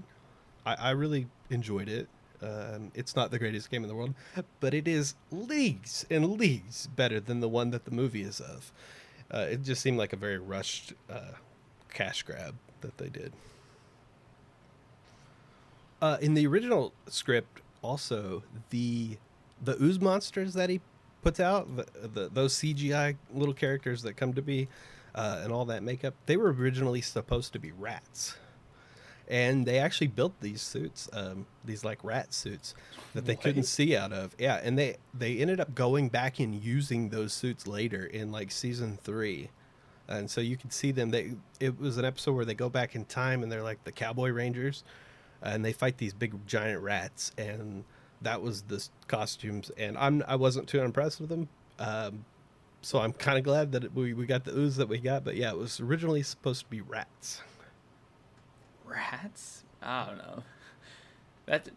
I, 0.66 0.76
I 0.76 0.90
really 0.92 1.28
enjoyed 1.50 1.90
it. 1.90 2.08
Um, 2.42 2.92
it's 2.96 3.16
not 3.16 3.32
the 3.32 3.40
greatest 3.40 3.70
game 3.70 3.84
in 3.84 3.90
the 3.90 3.96
world, 3.96 4.14
but 4.60 4.74
it 4.74 4.88
is 4.88 5.16
leagues 5.32 6.06
and 6.10 6.38
leagues 6.38 6.88
better 6.88 7.20
than 7.20 7.42
the 7.42 7.50
one 7.50 7.72
that 7.72 7.86
the 7.86 7.92
movie 7.92 8.22
is 8.22 8.40
of. 8.40 8.72
Uh, 9.32 9.48
it 9.50 9.64
just 9.64 9.82
seemed 9.82 9.98
like 9.98 10.14
a 10.14 10.16
very 10.16 10.38
rushed 10.38 10.94
uh, 11.10 11.34
cash 11.94 12.24
grab 12.24 12.56
that 12.82 12.98
they 12.98 13.10
did. 13.10 13.34
Uh, 16.02 16.18
in 16.22 16.34
the 16.34 16.48
original 16.48 16.94
script, 17.08 17.62
also 17.82 18.44
the 18.70 19.18
the 19.62 19.82
ooze 19.84 20.00
monsters 20.00 20.54
that 20.54 20.70
he 20.70 20.80
puts 21.22 21.40
out, 21.40 21.76
the, 21.76 21.86
the 22.08 22.30
those 22.30 22.56
CGI 22.56 23.16
little 23.34 23.54
characters 23.54 24.02
that 24.04 24.14
come 24.14 24.34
to 24.34 24.42
be, 24.42 24.68
uh, 25.16 25.42
and 25.44 25.52
all 25.52 25.66
that 25.66 25.84
makeup, 25.84 26.14
they 26.26 26.38
were 26.38 26.52
originally 26.52 27.02
supposed 27.02 27.54
to 27.54 27.60
be 27.60 27.72
rats 27.72 28.36
and 29.30 29.66
they 29.66 29.78
actually 29.78 30.08
built 30.08 30.34
these 30.42 30.62
suits, 30.62 31.08
um, 31.14 31.46
these 31.64 31.86
like 31.86 32.04
rat 32.04 32.34
suits 32.34 32.74
that 33.14 33.26
they 33.26 33.36
couldn't 33.36 33.64
see 33.64 33.96
out 33.96 34.12
of. 34.12 34.36
Yeah, 34.40 34.60
and 34.64 34.78
they 34.78 34.98
they 35.14 35.38
ended 35.38 35.60
up 35.60 35.76
going 35.76 36.10
back 36.10 36.40
and 36.40 36.56
using 36.56 37.10
those 37.10 37.32
suits 37.32 37.68
later 37.68 38.06
in 38.06 38.32
like 38.32 38.52
season 38.52 38.98
three, 39.04 39.50
and 40.08 40.30
so 40.30 40.42
you 40.42 40.58
can 40.58 40.72
see 40.72 40.92
them. 40.92 41.12
They 41.12 41.34
it 41.60 41.80
was 41.80 41.98
an 41.98 42.06
episode 42.06 42.34
where 42.34 42.46
they 42.46 42.56
go 42.56 42.70
back 42.70 42.96
in 42.96 43.06
time 43.06 43.44
and 43.44 43.52
they're 43.52 43.64
like 43.64 43.84
the 43.84 43.92
cowboy 43.92 44.32
rangers, 44.32 44.84
and 45.44 45.64
they 45.64 45.74
fight 45.74 46.00
these 46.00 46.14
big 46.14 46.48
giant 46.48 46.82
rats, 46.82 47.32
and 47.38 47.84
that 48.22 48.42
was 48.42 48.64
the 48.64 48.86
costumes. 49.08 49.72
And 49.78 49.98
I'm 49.98 50.24
I 50.28 50.36
wasn't 50.36 50.68
too 50.68 50.82
impressed 50.82 51.20
with 51.20 51.30
them. 51.30 51.50
Um, 51.78 52.26
so 52.82 53.00
I'm 53.00 53.14
kind 53.14 53.38
of 53.38 53.44
glad 53.44 53.74
that 53.74 53.94
we, 53.94 54.14
we 54.14 54.26
got 54.26 54.46
the 54.46 54.58
ooze 54.58 54.78
that 54.78 54.88
we 54.88 55.00
got, 55.00 55.26
but 55.26 55.36
yeah, 55.36 55.52
it 55.52 55.58
was 55.58 55.80
originally 55.82 56.24
supposed 56.24 56.62
to 56.62 56.70
be 56.70 56.80
rats 56.82 57.42
rats? 58.90 59.64
I 59.82 60.06
don't 60.06 60.18
know. 60.18 60.44
That 61.46 61.70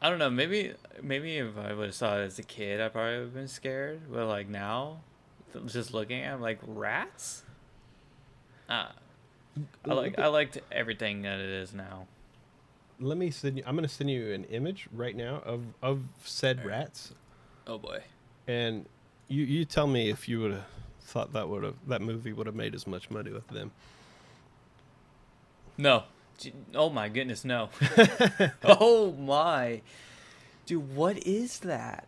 I 0.00 0.08
don't 0.08 0.18
know. 0.18 0.30
Maybe 0.30 0.72
maybe 1.02 1.38
if 1.38 1.56
I 1.58 1.72
would 1.72 1.86
have 1.86 1.94
saw 1.94 2.18
it 2.18 2.24
as 2.24 2.38
a 2.38 2.42
kid, 2.42 2.80
I 2.80 2.88
probably 2.88 3.16
would 3.18 3.24
have 3.24 3.34
been 3.34 3.48
scared. 3.48 4.02
But 4.10 4.26
like 4.26 4.48
now, 4.48 5.00
just 5.66 5.92
looking 5.92 6.22
at, 6.22 6.30
it, 6.30 6.34
I'm 6.34 6.40
like 6.40 6.58
rats. 6.66 7.42
Ah, 8.68 8.92
I 9.84 9.94
like 9.94 10.18
I 10.18 10.28
liked 10.28 10.58
everything 10.70 11.22
that 11.22 11.38
it 11.38 11.50
is 11.50 11.74
now. 11.74 12.06
Let 13.00 13.16
me 13.16 13.30
send 13.30 13.56
you. 13.56 13.64
I'm 13.66 13.74
gonna 13.74 13.88
send 13.88 14.10
you 14.10 14.32
an 14.32 14.44
image 14.44 14.88
right 14.92 15.16
now 15.16 15.42
of 15.44 15.62
of 15.82 16.02
said 16.22 16.64
rats. 16.64 17.14
Oh 17.66 17.78
boy. 17.78 18.02
And 18.46 18.86
you 19.28 19.44
you 19.44 19.64
tell 19.64 19.86
me 19.86 20.10
if 20.10 20.28
you 20.28 20.40
would 20.40 20.52
have 20.52 20.66
thought 21.00 21.32
that 21.32 21.48
would 21.48 21.64
have 21.64 21.76
that 21.88 22.02
movie 22.02 22.32
would 22.32 22.46
have 22.46 22.54
made 22.54 22.74
as 22.74 22.86
much 22.86 23.10
money 23.10 23.30
with 23.30 23.48
them. 23.48 23.72
No. 25.78 26.04
Oh 26.74 26.90
my 26.90 27.08
goodness, 27.08 27.44
no. 27.44 27.70
oh 28.64 29.12
my. 29.12 29.80
Dude, 30.66 30.94
what 30.94 31.18
is 31.26 31.60
that? 31.60 32.06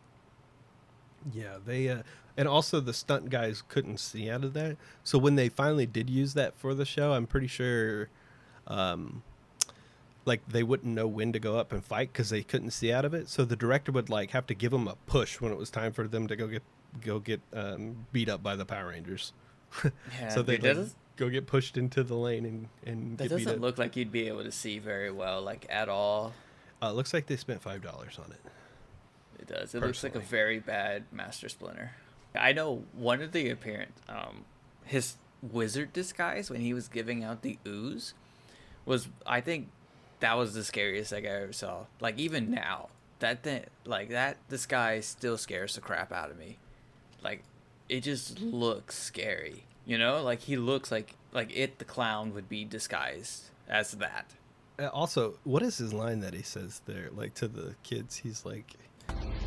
Yeah, 1.33 1.57
they 1.65 1.89
uh 1.89 2.03
and 2.37 2.49
also 2.49 2.81
the 2.81 2.95
stunt 2.95 3.31
guys 3.31 3.63
couldn't 3.67 3.99
see 3.99 4.31
out 4.31 4.45
of 4.45 4.53
that. 4.55 4.77
So 5.05 5.19
when 5.19 5.37
they 5.37 5.49
finally 5.49 5.87
did 5.87 6.11
use 6.11 6.35
that 6.35 6.57
for 6.59 6.75
the 6.75 6.85
show, 6.85 7.13
I'm 7.13 7.27
pretty 7.27 7.47
sure 7.47 8.09
um 8.67 9.23
like 10.25 10.47
they 10.49 10.63
wouldn't 10.63 10.95
know 10.95 11.07
when 11.07 11.33
to 11.33 11.39
go 11.39 11.59
up 11.59 11.73
and 11.73 11.85
fight 11.85 12.13
cuz 12.13 12.31
they 12.31 12.43
couldn't 12.43 12.71
see 12.71 12.93
out 12.93 13.05
of 13.05 13.15
it. 13.15 13.29
So 13.29 13.45
the 13.45 13.57
director 13.57 13.93
would 13.93 14.09
like 14.09 14.31
have 14.31 14.47
to 14.47 14.55
give 14.55 14.71
them 14.71 14.87
a 14.89 14.97
push 15.07 15.41
when 15.41 15.53
it 15.53 15.59
was 15.59 15.71
time 15.71 15.93
for 15.93 16.07
them 16.07 16.27
to 16.29 16.37
go 16.37 16.47
get 16.47 16.63
go 17.01 17.19
get 17.19 17.41
um, 17.53 18.07
beat 18.13 18.29
up 18.29 18.43
by 18.43 18.57
the 18.57 18.65
Power 18.65 18.89
Rangers. 18.89 19.33
Yeah, 20.21 20.29
so 20.29 20.43
they 20.43 20.59
dude, 20.59 20.91
go 21.17 21.31
get 21.31 21.47
pushed 21.47 21.79
into 21.79 22.03
the 22.03 22.15
lane 22.15 22.45
and 22.45 22.69
and 22.85 23.19
that 23.19 23.31
doesn't 23.31 23.61
look 23.61 23.79
like 23.79 23.97
you'd 23.97 24.13
be 24.13 24.29
able 24.29 24.45
to 24.45 24.53
see 24.53 24.79
very 24.79 25.11
well, 25.11 25.41
like 25.41 25.67
at 25.71 25.89
all. 25.89 26.35
Uh, 26.83 26.89
it 26.89 26.95
looks 26.95 27.15
like 27.15 27.27
they 27.27 27.37
spent 27.37 27.63
five 27.63 27.83
dollars 27.83 28.19
on 28.19 28.31
it. 28.33 28.41
It 29.39 29.47
does. 29.49 29.75
It 29.75 29.81
Personally. 29.81 29.87
looks 29.87 30.03
like 30.05 30.15
a 30.15 30.21
very 30.21 30.59
bad 30.61 31.05
Master 31.11 31.49
Splinter. 31.49 31.93
I 32.35 32.53
know 32.53 32.85
one 32.93 33.23
of 33.23 33.33
the 33.33 33.51
apparent, 33.51 33.93
um, 34.09 34.45
his 34.85 35.17
wizard 35.43 35.93
disguise 35.93 36.51
when 36.51 36.61
he 36.61 36.73
was 36.73 36.89
giving 36.89 37.25
out 37.25 37.43
the 37.43 37.59
ooze 37.67 38.15
was, 38.85 39.09
I 39.27 39.41
think, 39.41 39.69
that 40.23 40.39
was 40.39 40.55
the 40.55 40.63
scariest 40.63 41.11
thing 41.11 41.27
I 41.27 41.43
ever 41.43 41.53
saw. 41.53 41.87
Like 42.01 42.19
even 42.19 42.51
now, 42.51 42.89
that 43.19 43.43
thing, 43.43 43.65
like 43.85 44.11
that 44.11 44.37
disguise 44.49 45.05
still 45.05 45.37
scares 45.37 45.75
the 45.75 45.81
crap 45.81 46.13
out 46.13 46.31
of 46.31 46.39
me. 46.39 46.59
Like, 47.23 47.43
it 47.89 48.01
just 48.01 48.41
looks 48.41 48.97
scary. 48.97 49.65
You 49.85 49.99
know, 49.99 50.23
like 50.23 50.41
he 50.41 50.57
looks 50.57 50.93
like 50.93 51.15
like 51.33 51.55
it 51.57 51.79
the 51.79 51.85
clown 51.85 52.35
would 52.35 52.49
be 52.49 52.65
disguised 52.65 53.51
as 53.69 53.93
that. 53.93 54.27
Uh, 54.79 54.87
also, 54.89 55.39
what 55.43 55.63
is 55.63 55.79
his 55.79 55.93
line 55.93 56.21
that 56.21 56.35
he 56.35 56.43
says 56.43 56.81
there? 56.87 57.11
Like 57.13 57.35
to 57.35 57.49
the 57.49 57.75
kids, 57.83 58.17
he's 58.17 58.47
like, 58.47 58.75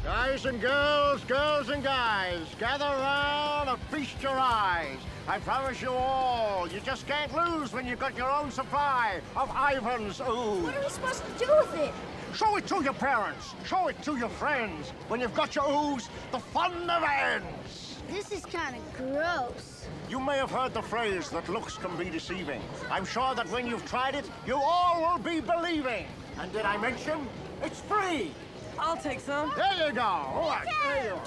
Guys 0.06 0.46
and 0.46 0.62
girls, 0.62 1.24
girls 1.24 1.70
and 1.70 1.84
guys, 1.84 2.46
gather 2.60 2.86
round 2.86 3.70
and 3.70 3.80
feast 3.90 4.22
your 4.22 4.38
eyes. 4.38 5.00
I 5.28 5.40
promise 5.40 5.82
you 5.82 5.90
all, 5.90 6.68
you 6.68 6.80
just 6.82 7.08
can't 7.08 7.34
lose 7.34 7.74
when 7.74 7.88
you've 7.88 7.98
got 7.98 8.16
your 8.16 8.30
own 8.30 8.52
supply 8.52 9.20
of 9.36 9.50
Ivan's 9.50 10.22
ooze. 10.22 10.64
What 10.64 10.76
are 10.76 10.82
we 10.84 10.90
supposed 10.90 11.24
to 11.26 11.44
do 11.44 11.52
with 11.58 11.76
it? 11.80 11.94
Show 12.36 12.56
it 12.56 12.68
to 12.68 12.84
your 12.84 12.94
parents. 12.94 13.56
Show 13.66 13.88
it 13.88 14.00
to 14.04 14.16
your 14.16 14.30
friends. 14.30 14.92
When 15.08 15.22
you've 15.22 15.34
got 15.34 15.56
your 15.56 15.68
ooze, 15.68 16.08
the 16.32 16.38
fun 16.38 16.86
never 16.86 17.08
ends. 17.08 18.00
This 18.08 18.32
is 18.32 18.46
kind 18.46 18.76
of 18.76 18.94
gross. 18.94 19.88
You 20.08 20.20
may 20.20 20.38
have 20.38 20.52
heard 20.52 20.76
the 20.76 20.84
phrase 20.84 21.32
that 21.32 21.50
looks 21.50 21.78
can 21.78 21.98
be 21.98 22.12
deceiving. 22.12 22.62
I'm 22.92 23.06
sure 23.06 23.34
that 23.34 23.50
when 23.50 23.66
you've 23.66 23.88
tried 23.88 24.14
it, 24.14 24.30
you 24.46 24.54
all 24.56 25.02
will 25.02 25.24
be 25.24 25.42
believing. 25.42 26.06
And 26.38 26.54
did 26.54 26.62
I 26.62 26.78
mention? 26.78 27.28
It's 27.64 27.82
free. 27.82 28.34
I'll 28.80 28.98
take 28.98 29.20
some. 29.20 29.52
There 29.56 29.88
you 29.88 29.94
go. 29.94 30.02
All 30.02 30.50
right, 30.50 30.66
there 30.84 31.04
you 31.06 31.12
are. 31.12 31.22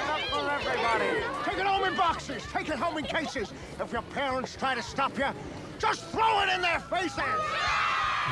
Okay, 0.00 0.24
for 0.30 0.50
everybody. 0.50 1.10
Take 1.44 1.58
it 1.58 1.66
home 1.66 1.84
in 1.88 1.96
boxes. 1.96 2.42
Take 2.52 2.68
it 2.68 2.76
home 2.76 2.98
in 2.98 3.04
cases. 3.04 3.52
If 3.80 3.92
your 3.92 4.02
parents 4.02 4.56
try 4.56 4.74
to 4.74 4.82
stop 4.82 5.16
you, 5.18 5.26
just 5.78 6.04
throw 6.06 6.40
it 6.42 6.48
in 6.54 6.60
their 6.62 6.80
faces. 6.80 7.20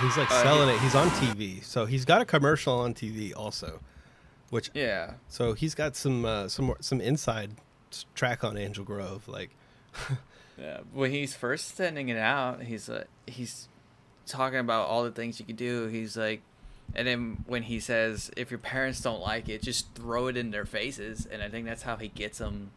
he's 0.01 0.17
like 0.17 0.31
Uh, 0.31 0.43
selling 0.43 0.69
it. 0.75 0.79
He's 0.81 0.95
on 0.95 1.09
TV, 1.11 1.63
so 1.65 1.87
he's 1.87 2.05
got 2.05 2.21
a 2.21 2.25
commercial 2.25 2.79
on 2.81 2.95
TV 2.95 3.33
also, 3.35 3.81
which 4.51 4.71
Yeah. 4.75 5.15
so 5.29 5.53
he's 5.55 5.75
got 5.75 5.97
some 5.97 6.25
uh, 6.25 6.49
some 6.49 6.75
some 6.81 7.01
inside 7.01 7.53
track 8.15 8.45
on 8.45 8.57
Angel 8.59 8.85
Grove. 8.85 9.27
Like, 9.29 9.51
Yeah, 10.59 10.79
when 10.93 11.11
he's 11.11 11.35
first 11.35 11.77
sending 11.77 12.09
it 12.09 12.17
out, 12.19 12.63
he's 12.63 12.89
uh, 12.89 13.05
he's 13.27 13.69
talking 14.27 14.59
about 14.59 14.89
all 14.89 15.05
the 15.05 15.11
things 15.11 15.41
you 15.41 15.47
could 15.47 15.57
do. 15.57 15.87
He's 15.87 16.17
like, 16.17 16.43
and 16.95 17.07
then 17.07 17.45
when 17.47 17.65
he 17.65 17.81
says, 17.81 18.31
"If 18.37 18.51
your 18.51 18.59
parents 18.59 19.01
don't 19.01 19.21
like 19.21 19.49
it, 19.49 19.63
just 19.63 19.95
throw 19.95 20.29
it 20.29 20.37
in 20.37 20.51
their 20.51 20.65
faces," 20.65 21.27
and 21.27 21.43
I 21.43 21.49
think 21.49 21.67
that's 21.67 21.83
how 21.83 21.97
he 21.97 22.09
gets 22.09 22.39
them. 22.39 22.71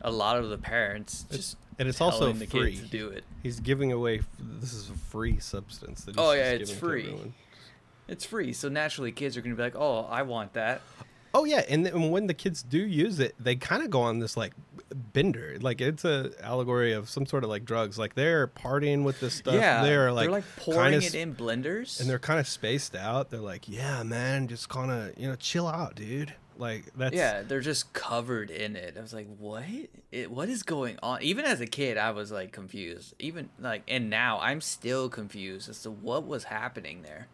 A 0.00 0.10
lot 0.10 0.36
of 0.36 0.50
the 0.50 0.58
parents 0.58 1.24
just 1.30 1.56
and 1.78 1.88
it's 1.88 2.00
also 2.00 2.20
telling 2.20 2.38
the 2.38 2.46
free. 2.46 2.72
kids 2.72 2.82
to 2.82 2.88
do 2.88 3.08
it. 3.08 3.24
He's 3.42 3.60
giving 3.60 3.92
away. 3.92 4.22
This 4.38 4.72
is 4.72 4.90
a 4.90 4.94
free 4.94 5.38
substance. 5.38 6.04
That 6.04 6.16
Oh, 6.18 6.32
yeah, 6.32 6.50
it's 6.50 6.72
free. 6.72 7.14
It's 8.08 8.24
free, 8.24 8.52
so 8.52 8.68
naturally 8.68 9.12
kids 9.12 9.36
are 9.36 9.42
gonna 9.42 9.54
be 9.54 9.62
like, 9.62 9.76
"Oh, 9.76 10.06
I 10.10 10.22
want 10.22 10.54
that." 10.54 10.82
Oh 11.34 11.44
yeah, 11.44 11.62
and 11.68 11.86
then 11.86 12.10
when 12.10 12.26
the 12.26 12.34
kids 12.34 12.62
do 12.62 12.78
use 12.78 13.20
it, 13.20 13.34
they 13.38 13.56
kind 13.56 13.82
of 13.82 13.90
go 13.90 14.02
on 14.02 14.18
this 14.18 14.36
like 14.36 14.52
bender. 14.94 15.56
Like 15.60 15.80
it's 15.80 16.04
a 16.04 16.32
allegory 16.42 16.92
of 16.92 17.08
some 17.08 17.26
sort 17.26 17.44
of 17.44 17.50
like 17.50 17.64
drugs. 17.64 17.98
Like 17.98 18.14
they're 18.14 18.46
partying 18.48 19.04
with 19.04 19.20
this 19.20 19.34
stuff. 19.34 19.54
yeah, 19.54 19.82
they're 19.82 20.12
like, 20.12 20.44
pouring 20.56 20.92
kinda 20.92 21.06
it 21.06 21.14
in 21.14 21.34
blenders, 21.34 22.00
and 22.00 22.08
they're 22.08 22.18
kind 22.18 22.40
of 22.40 22.46
spaced 22.46 22.94
out. 22.94 23.30
They're 23.30 23.40
like, 23.40 23.68
yeah, 23.68 24.02
man, 24.02 24.48
just 24.48 24.68
kind 24.68 24.90
of 24.90 25.18
you 25.18 25.28
know 25.28 25.36
chill 25.36 25.68
out, 25.68 25.94
dude. 25.94 26.34
Like 26.56 26.84
that's 26.96 27.14
yeah, 27.14 27.42
they're 27.42 27.60
just 27.60 27.92
covered 27.92 28.50
in 28.50 28.76
it. 28.76 28.96
I 28.96 29.00
was 29.00 29.12
like, 29.14 29.26
what? 29.38 29.64
It, 30.10 30.30
what 30.30 30.48
is 30.48 30.62
going 30.62 30.98
on? 31.02 31.22
Even 31.22 31.44
as 31.44 31.60
a 31.60 31.66
kid, 31.66 31.96
I 31.96 32.10
was 32.10 32.30
like 32.30 32.52
confused. 32.52 33.14
Even 33.18 33.48
like, 33.58 33.82
and 33.88 34.10
now 34.10 34.38
I'm 34.40 34.60
still 34.60 35.08
confused 35.08 35.68
as 35.68 35.82
to 35.82 35.90
what 35.90 36.26
was 36.26 36.44
happening 36.44 37.02
there. 37.02 37.28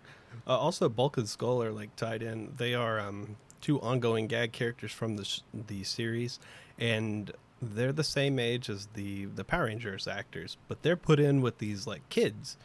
Uh, 0.46 0.56
also, 0.56 0.88
Bulk 0.88 1.16
and 1.16 1.28
Skull 1.28 1.62
are 1.62 1.72
like 1.72 1.94
tied 1.96 2.22
in. 2.22 2.54
They 2.56 2.74
are 2.74 3.00
um, 3.00 3.36
two 3.60 3.80
ongoing 3.80 4.28
gag 4.28 4.52
characters 4.52 4.92
from 4.92 5.16
the 5.16 5.24
sh- 5.24 5.40
the 5.52 5.84
series, 5.84 6.38
and 6.78 7.32
they're 7.60 7.92
the 7.92 8.04
same 8.04 8.38
age 8.38 8.68
as 8.70 8.86
the 8.94 9.26
the 9.26 9.44
Power 9.44 9.64
Rangers 9.64 10.06
actors, 10.06 10.56
but 10.68 10.82
they're 10.82 10.96
put 10.96 11.18
in 11.18 11.40
with 11.40 11.58
these 11.58 11.86
like 11.86 12.08
kids, 12.08 12.56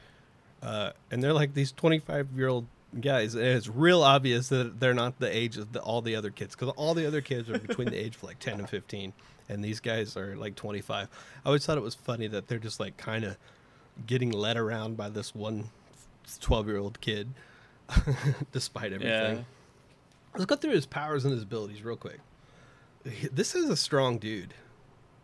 uh, 0.61 0.91
and 1.11 1.23
they're 1.23 1.33
like 1.33 1.53
these 1.53 1.71
twenty 1.71 1.99
five 1.99 2.27
year 2.35 2.47
old 2.47 2.65
guys, 2.99 3.35
and 3.35 3.45
it's 3.45 3.67
real 3.67 4.03
obvious 4.03 4.49
that 4.49 4.79
they're 4.79 4.93
not 4.93 5.19
the 5.19 5.35
age 5.35 5.57
of 5.57 5.73
the, 5.73 5.81
all 5.81 6.01
the 6.01 6.15
other 6.15 6.29
kids 6.29 6.55
because 6.55 6.73
all 6.77 6.93
the 6.93 7.05
other 7.05 7.21
kids 7.21 7.49
are 7.49 7.57
between 7.57 7.89
the 7.89 7.97
age 7.97 8.15
of 8.15 8.23
like 8.23 8.39
ten 8.39 8.59
and 8.59 8.69
fifteen, 8.69 9.13
and 9.49 9.63
these 9.63 9.79
guys 9.79 10.15
are 10.15 10.35
like 10.35 10.55
twenty 10.55 10.81
five. 10.81 11.07
I 11.43 11.49
always 11.49 11.65
thought 11.65 11.77
it 11.77 11.83
was 11.83 11.95
funny 11.95 12.27
that 12.27 12.47
they're 12.47 12.59
just 12.59 12.79
like 12.79 12.97
kind 12.97 13.23
of 13.23 13.37
getting 14.07 14.31
led 14.31 14.57
around 14.57 14.97
by 14.97 15.09
this 15.09 15.35
one 15.35 15.69
12 16.39 16.67
year 16.67 16.77
old 16.77 16.99
kid 17.01 17.29
despite 18.51 18.93
everything. 18.93 19.37
Yeah. 19.37 19.43
Let's 20.33 20.45
go 20.45 20.55
through 20.55 20.71
his 20.71 20.85
powers 20.85 21.25
and 21.25 21.33
his 21.33 21.43
abilities 21.43 21.83
real 21.83 21.95
quick. 21.95 22.19
This 23.31 23.53
is 23.55 23.69
a 23.69 23.77
strong 23.77 24.17
dude. 24.17 24.53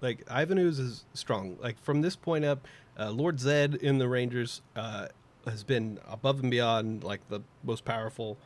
Like 0.01 0.23
Ivan 0.29 0.57
Ooze 0.57 0.79
is 0.79 1.05
strong. 1.13 1.57
Like 1.62 1.81
from 1.81 2.01
this 2.01 2.15
point 2.15 2.45
up, 2.45 2.67
uh, 2.97 3.12
Lord 3.12 3.39
Zed 3.39 3.75
in 3.75 3.97
the 3.97 4.07
Rangers 4.07 4.62
uh, 4.75 5.07
has 5.45 5.63
been 5.63 5.99
above 6.09 6.41
and 6.41 6.51
beyond 6.51 7.03
like 7.03 7.27
the 7.29 7.41
most 7.63 7.85
powerful 7.85 8.38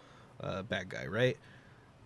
uh, 0.42 0.64
bad 0.64 0.90
guy, 0.90 1.06
right? 1.06 1.38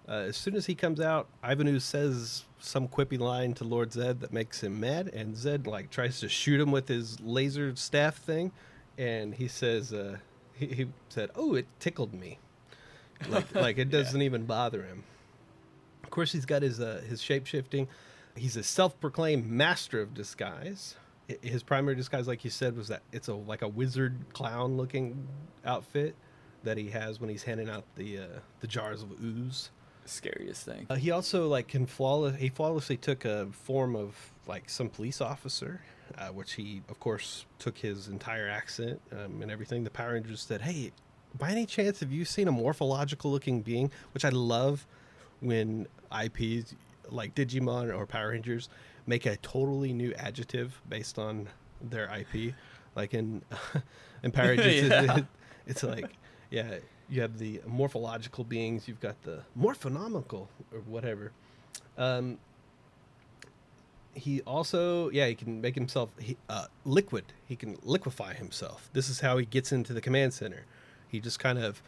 Uh, 0.07 0.23
as 0.27 0.37
soon 0.37 0.55
as 0.55 0.65
he 0.65 0.75
comes 0.75 1.01
out, 1.01 1.27
Ivan 1.43 1.67
Ooze 1.67 1.83
says 1.83 2.45
some 2.59 2.87
quippy 2.87 3.19
line 3.19 3.53
to 3.55 3.65
Lord 3.65 3.91
Zed 3.91 4.21
that 4.21 4.31
makes 4.31 4.63
him 4.63 4.79
mad, 4.79 5.09
and 5.13 5.35
Zed 5.35 5.67
like 5.67 5.89
tries 5.89 6.21
to 6.21 6.29
shoot 6.29 6.61
him 6.61 6.71
with 6.71 6.87
his 6.87 7.19
laser 7.19 7.75
staff 7.75 8.15
thing, 8.15 8.53
and 8.97 9.35
he 9.35 9.49
says, 9.49 9.91
uh, 9.91 10.17
he, 10.53 10.67
he 10.67 10.87
said, 11.09 11.29
"Oh, 11.35 11.55
it 11.55 11.67
tickled 11.79 12.13
me." 12.13 12.39
like 13.27 13.53
like 13.53 13.77
it 13.77 13.89
doesn't 13.91 14.21
even 14.21 14.45
bother 14.45 14.83
him. 14.83 15.03
Of 16.03 16.09
course, 16.09 16.31
he's 16.31 16.45
got 16.45 16.61
his 16.61 16.79
uh, 16.79 17.01
his 17.07 17.21
shape 17.21 17.45
shifting. 17.45 17.87
He's 18.37 18.55
a 18.55 18.63
self-proclaimed 18.63 19.49
master 19.49 20.01
of 20.01 20.13
disguise. 20.13 20.95
His 21.41 21.63
primary 21.63 21.95
disguise, 21.95 22.27
like 22.27 22.45
you 22.45 22.49
said, 22.49 22.77
was 22.77 22.87
that 22.87 23.01
it's 23.11 23.27
a 23.27 23.33
like 23.33 23.61
a 23.61 23.67
wizard 23.67 24.15
clown 24.33 24.77
looking 24.77 25.27
outfit 25.65 26.15
that 26.63 26.77
he 26.77 26.89
has 26.89 27.19
when 27.19 27.29
he's 27.29 27.43
handing 27.43 27.69
out 27.69 27.83
the 27.95 28.19
uh, 28.19 28.25
the 28.59 28.67
jars 28.67 29.01
of 29.01 29.11
ooze. 29.23 29.71
Scariest 30.05 30.63
thing. 30.63 30.87
Uh, 30.89 30.95
he 30.95 31.11
also 31.11 31.49
like 31.49 31.67
can 31.67 31.85
flawless. 31.85 32.37
He 32.37 32.47
flawlessly 32.47 32.95
took 32.95 33.25
a 33.25 33.47
form 33.51 33.95
of 33.95 34.15
like 34.47 34.69
some 34.69 34.87
police 34.87 35.19
officer, 35.19 35.81
uh, 36.17 36.29
which 36.29 36.53
he 36.53 36.81
of 36.87 36.99
course 37.01 37.45
took 37.59 37.77
his 37.77 38.07
entire 38.07 38.47
accent 38.47 39.01
um, 39.11 39.41
and 39.41 39.51
everything. 39.51 39.83
The 39.83 39.89
Power 39.89 40.13
Rangers 40.13 40.41
said, 40.41 40.61
"Hey, 40.61 40.91
by 41.37 41.51
any 41.51 41.65
chance 41.65 41.99
have 41.99 42.11
you 42.11 42.23
seen 42.23 42.47
a 42.47 42.53
morphological 42.53 43.31
looking 43.31 43.61
being?" 43.61 43.91
Which 44.13 44.23
I 44.23 44.29
love 44.29 44.87
when 45.41 45.87
IPs 46.09 46.73
like 47.09 47.35
Digimon 47.35 47.93
or 47.95 48.05
Power 48.05 48.29
Rangers 48.29 48.69
make 49.05 49.25
a 49.25 49.37
totally 49.37 49.93
new 49.93 50.13
adjective 50.15 50.81
based 50.89 51.17
on 51.19 51.47
their 51.81 52.09
IP. 52.15 52.53
Like 52.95 53.13
in 53.13 53.41
in 54.23 54.31
Power 54.31 54.49
Rangers, 54.49 54.89
Yeah. 54.89 55.17
it- 55.17 55.25
it's 55.65 55.83
like 55.83 56.11
yeah, 56.49 56.75
you 57.09 57.21
have 57.21 57.37
the 57.37 57.61
morphological 57.67 58.43
beings, 58.45 58.87
you've 58.87 59.01
got 59.01 59.21
the 59.23 59.43
morphonomical 59.59 60.47
or 60.71 60.79
whatever. 60.85 61.33
Um, 61.97 62.37
he 64.13 64.41
also, 64.41 65.09
yeah, 65.11 65.27
he 65.27 65.35
can 65.35 65.61
make 65.61 65.75
himself 65.75 66.09
he, 66.19 66.37
uh, 66.49 66.65
liquid. 66.85 67.25
He 67.45 67.55
can 67.55 67.77
liquefy 67.83 68.33
himself. 68.33 68.89
This 68.93 69.09
is 69.09 69.19
how 69.19 69.37
he 69.37 69.45
gets 69.45 69.71
into 69.71 69.93
the 69.93 70.01
command 70.01 70.33
center. 70.33 70.65
He 71.07 71.19
just 71.19 71.37
kind 71.39 71.59
of 71.59 71.83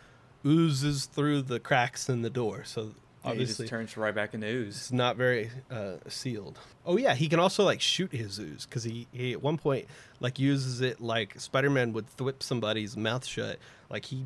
oozes 0.46 1.06
through 1.06 1.42
the 1.44 1.60
cracks 1.60 2.08
in 2.10 2.22
the 2.22 2.30
door. 2.30 2.64
So 2.66 2.92
obviously, 3.26 3.64
just 3.64 3.70
turns 3.70 3.98
right 3.98 4.14
back 4.16 4.34
into 4.34 4.48
ooze. 4.48 4.76
it's 4.78 4.92
not 4.92 5.16
very 5.18 5.50
uh, 5.72 5.94
sealed. 6.08 6.60
Oh 6.86 6.98
yeah, 6.98 7.16
he 7.16 7.28
can 7.30 7.40
also 7.40 7.64
like 7.64 7.82
shoot 7.82 8.12
his 8.12 8.40
ooze 8.40 8.66
because 8.66 8.84
he, 8.84 9.08
he 9.12 9.34
at 9.34 9.42
one 9.44 9.58
point 9.58 9.86
like 10.20 10.40
uses 10.40 10.82
it 10.82 11.02
like 11.02 11.40
Spider-Man 11.40 11.94
would 11.94 12.06
thwip 12.18 12.42
somebody's 12.44 12.96
mouth 12.98 13.26
shut. 13.26 13.58
Like 13.90 14.06
he 14.06 14.26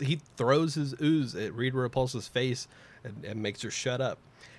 he 0.00 0.20
throws 0.36 0.74
his 0.74 0.94
ooze 1.00 1.34
at 1.34 1.52
Rita 1.54 1.76
Repulsa's 1.76 2.26
face 2.28 2.66
and, 3.04 3.24
and 3.24 3.40
makes 3.42 3.62
her 3.62 3.70
shut 3.70 4.00
up. 4.00 4.18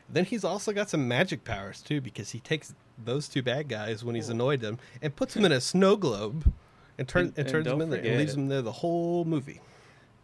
Then 0.09 0.25
he's 0.25 0.43
also 0.43 0.71
got 0.71 0.89
some 0.89 1.07
magic 1.07 1.43
powers 1.43 1.81
too 1.81 1.99
because 2.01 2.31
he 2.31 2.39
takes 2.39 2.73
those 3.03 3.27
two 3.27 3.41
bad 3.41 3.67
guys 3.67 4.03
when 4.03 4.15
he's 4.15 4.29
annoyed 4.29 4.61
them 4.61 4.77
and 5.01 5.15
puts 5.15 5.33
them 5.33 5.43
in 5.45 5.51
a 5.51 5.59
snow 5.59 5.95
globe 5.95 6.53
and 6.97 7.07
turns 7.07 7.29
And- 7.29 7.37
and, 7.39 7.47
and 7.47 7.51
turns 7.51 7.65
them 7.67 7.81
in 7.81 7.89
there 7.89 7.99
and 7.99 8.17
leaves 8.19 8.35
them 8.35 8.47
there 8.47 8.61
the 8.61 8.71
whole 8.71 9.25
movie. 9.25 9.59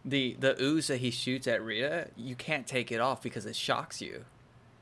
The 0.04 0.36
the 0.38 0.60
ooze 0.62 0.86
that 0.86 0.98
he 0.98 1.10
shoots 1.10 1.46
at 1.46 1.62
Rita, 1.62 2.08
you 2.16 2.34
can't 2.34 2.66
take 2.66 2.90
it 2.90 3.00
off 3.00 3.22
because 3.22 3.44
it 3.46 3.54
shocks 3.56 4.00
you. 4.00 4.24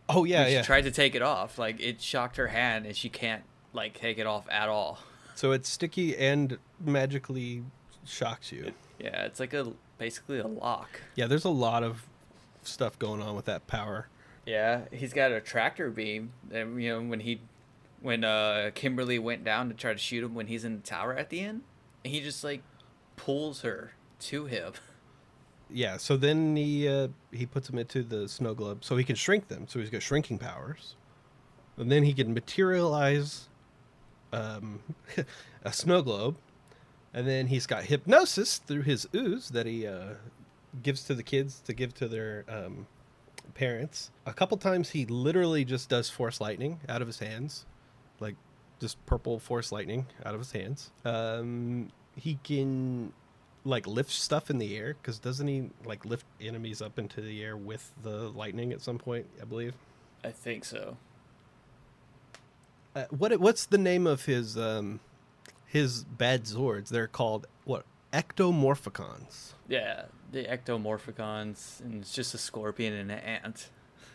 Oh 0.08 0.24
yeah, 0.24 0.44
When 0.44 0.52
yeah. 0.52 0.62
She 0.62 0.66
tried 0.66 0.82
to 0.84 0.90
take 0.90 1.14
it 1.14 1.22
off, 1.22 1.58
like 1.58 1.80
it 1.80 2.00
shocked 2.00 2.36
her 2.36 2.46
hand, 2.48 2.86
and 2.86 2.96
she 2.96 3.08
can't 3.08 3.42
like 3.72 3.94
take 3.94 4.18
it 4.18 4.26
off 4.26 4.46
at 4.50 4.68
all. 4.68 5.00
so 5.34 5.52
it's 5.52 5.68
sticky 5.68 6.16
and 6.16 6.58
magically 6.84 7.64
shocks 8.04 8.52
you. 8.52 8.72
Yeah, 8.98 9.24
it's 9.24 9.38
like 9.40 9.52
a 9.54 9.72
basically 9.98 10.38
a 10.38 10.46
lock. 10.46 11.00
Yeah, 11.14 11.26
there's 11.26 11.44
a 11.44 11.50
lot 11.50 11.82
of 11.82 12.06
stuff 12.62 12.98
going 12.98 13.20
on 13.20 13.34
with 13.36 13.44
that 13.46 13.66
power. 13.66 14.08
Yeah, 14.46 14.82
he's 14.92 15.12
got 15.12 15.30
a 15.32 15.40
tractor 15.40 15.90
beam. 15.90 16.32
And 16.50 16.82
you 16.82 16.90
know 16.90 17.02
when 17.02 17.20
he, 17.20 17.40
when 18.00 18.24
uh 18.24 18.70
Kimberly 18.74 19.18
went 19.18 19.44
down 19.44 19.68
to 19.68 19.74
try 19.74 19.92
to 19.92 19.98
shoot 19.98 20.24
him 20.24 20.34
when 20.34 20.46
he's 20.46 20.64
in 20.64 20.76
the 20.76 20.82
tower 20.82 21.14
at 21.14 21.28
the 21.28 21.40
end, 21.40 21.62
he 22.04 22.20
just 22.20 22.42
like 22.44 22.62
pulls 23.16 23.60
her 23.62 23.92
to 24.20 24.46
him. 24.46 24.72
Yeah, 25.70 25.98
so 25.98 26.16
then 26.16 26.56
he 26.56 26.88
uh, 26.88 27.08
he 27.30 27.46
puts 27.46 27.68
them 27.68 27.78
into 27.78 28.02
the 28.02 28.28
snow 28.28 28.54
globe 28.54 28.84
so 28.84 28.96
he 28.96 29.04
can 29.04 29.16
shrink 29.16 29.48
them. 29.48 29.66
So 29.68 29.80
he's 29.80 29.90
got 29.90 30.02
shrinking 30.02 30.38
powers, 30.38 30.96
and 31.76 31.90
then 31.90 32.04
he 32.04 32.14
can 32.14 32.32
materialize 32.32 33.48
um, 34.32 34.80
a 35.64 35.72
snow 35.72 36.02
globe, 36.02 36.36
And 37.14 37.26
then 37.26 37.46
he's 37.46 37.66
got 37.66 37.84
hypnosis 37.84 38.58
through 38.58 38.82
his 38.82 39.08
ooze 39.14 39.50
that 39.50 39.66
he 39.66 39.86
uh, 39.86 40.14
gives 40.82 41.04
to 41.04 41.14
the 41.14 41.22
kids 41.22 41.60
to 41.60 41.72
give 41.72 41.94
to 41.94 42.08
their 42.08 42.44
um, 42.48 42.86
parents. 43.54 44.10
A 44.26 44.32
couple 44.32 44.56
times 44.56 44.90
he 44.90 45.06
literally 45.06 45.64
just 45.64 45.88
does 45.88 46.10
force 46.10 46.40
lightning 46.40 46.80
out 46.88 47.00
of 47.02 47.08
his 47.08 47.18
hands, 47.18 47.64
like 48.20 48.36
just 48.80 49.04
purple 49.06 49.38
force 49.38 49.72
lightning 49.72 50.06
out 50.24 50.34
of 50.34 50.40
his 50.40 50.52
hands. 50.52 50.90
Um, 51.04 51.90
he 52.16 52.38
can 52.42 53.12
like 53.64 53.86
lift 53.86 54.10
stuff 54.10 54.50
in 54.50 54.58
the 54.58 54.76
air 54.76 54.96
because 55.00 55.18
doesn't 55.18 55.46
he 55.48 55.70
like 55.84 56.04
lift 56.04 56.24
enemies 56.40 56.80
up 56.82 56.98
into 56.98 57.20
the 57.20 57.42
air 57.42 57.56
with 57.56 57.90
the 58.02 58.28
lightning 58.30 58.72
at 58.72 58.80
some 58.80 58.98
point? 58.98 59.26
I 59.40 59.44
believe. 59.44 59.74
I 60.24 60.30
think 60.30 60.64
so. 60.64 60.96
Uh, 62.94 63.04
what 63.10 63.38
what's 63.40 63.66
the 63.66 63.78
name 63.78 64.06
of 64.06 64.24
his 64.24 64.56
um 64.56 65.00
his 65.66 66.04
bad 66.04 66.44
Zords? 66.44 66.88
They're 66.88 67.06
called 67.06 67.46
what? 67.64 67.84
Ectomorphicons, 68.12 69.52
Yeah, 69.68 70.04
the 70.32 70.44
ectomorphicons, 70.44 71.80
and 71.80 72.00
it's 72.00 72.14
just 72.14 72.32
a 72.32 72.38
scorpion 72.38 72.94
and 72.94 73.12
an 73.12 73.18
ant. 73.18 73.68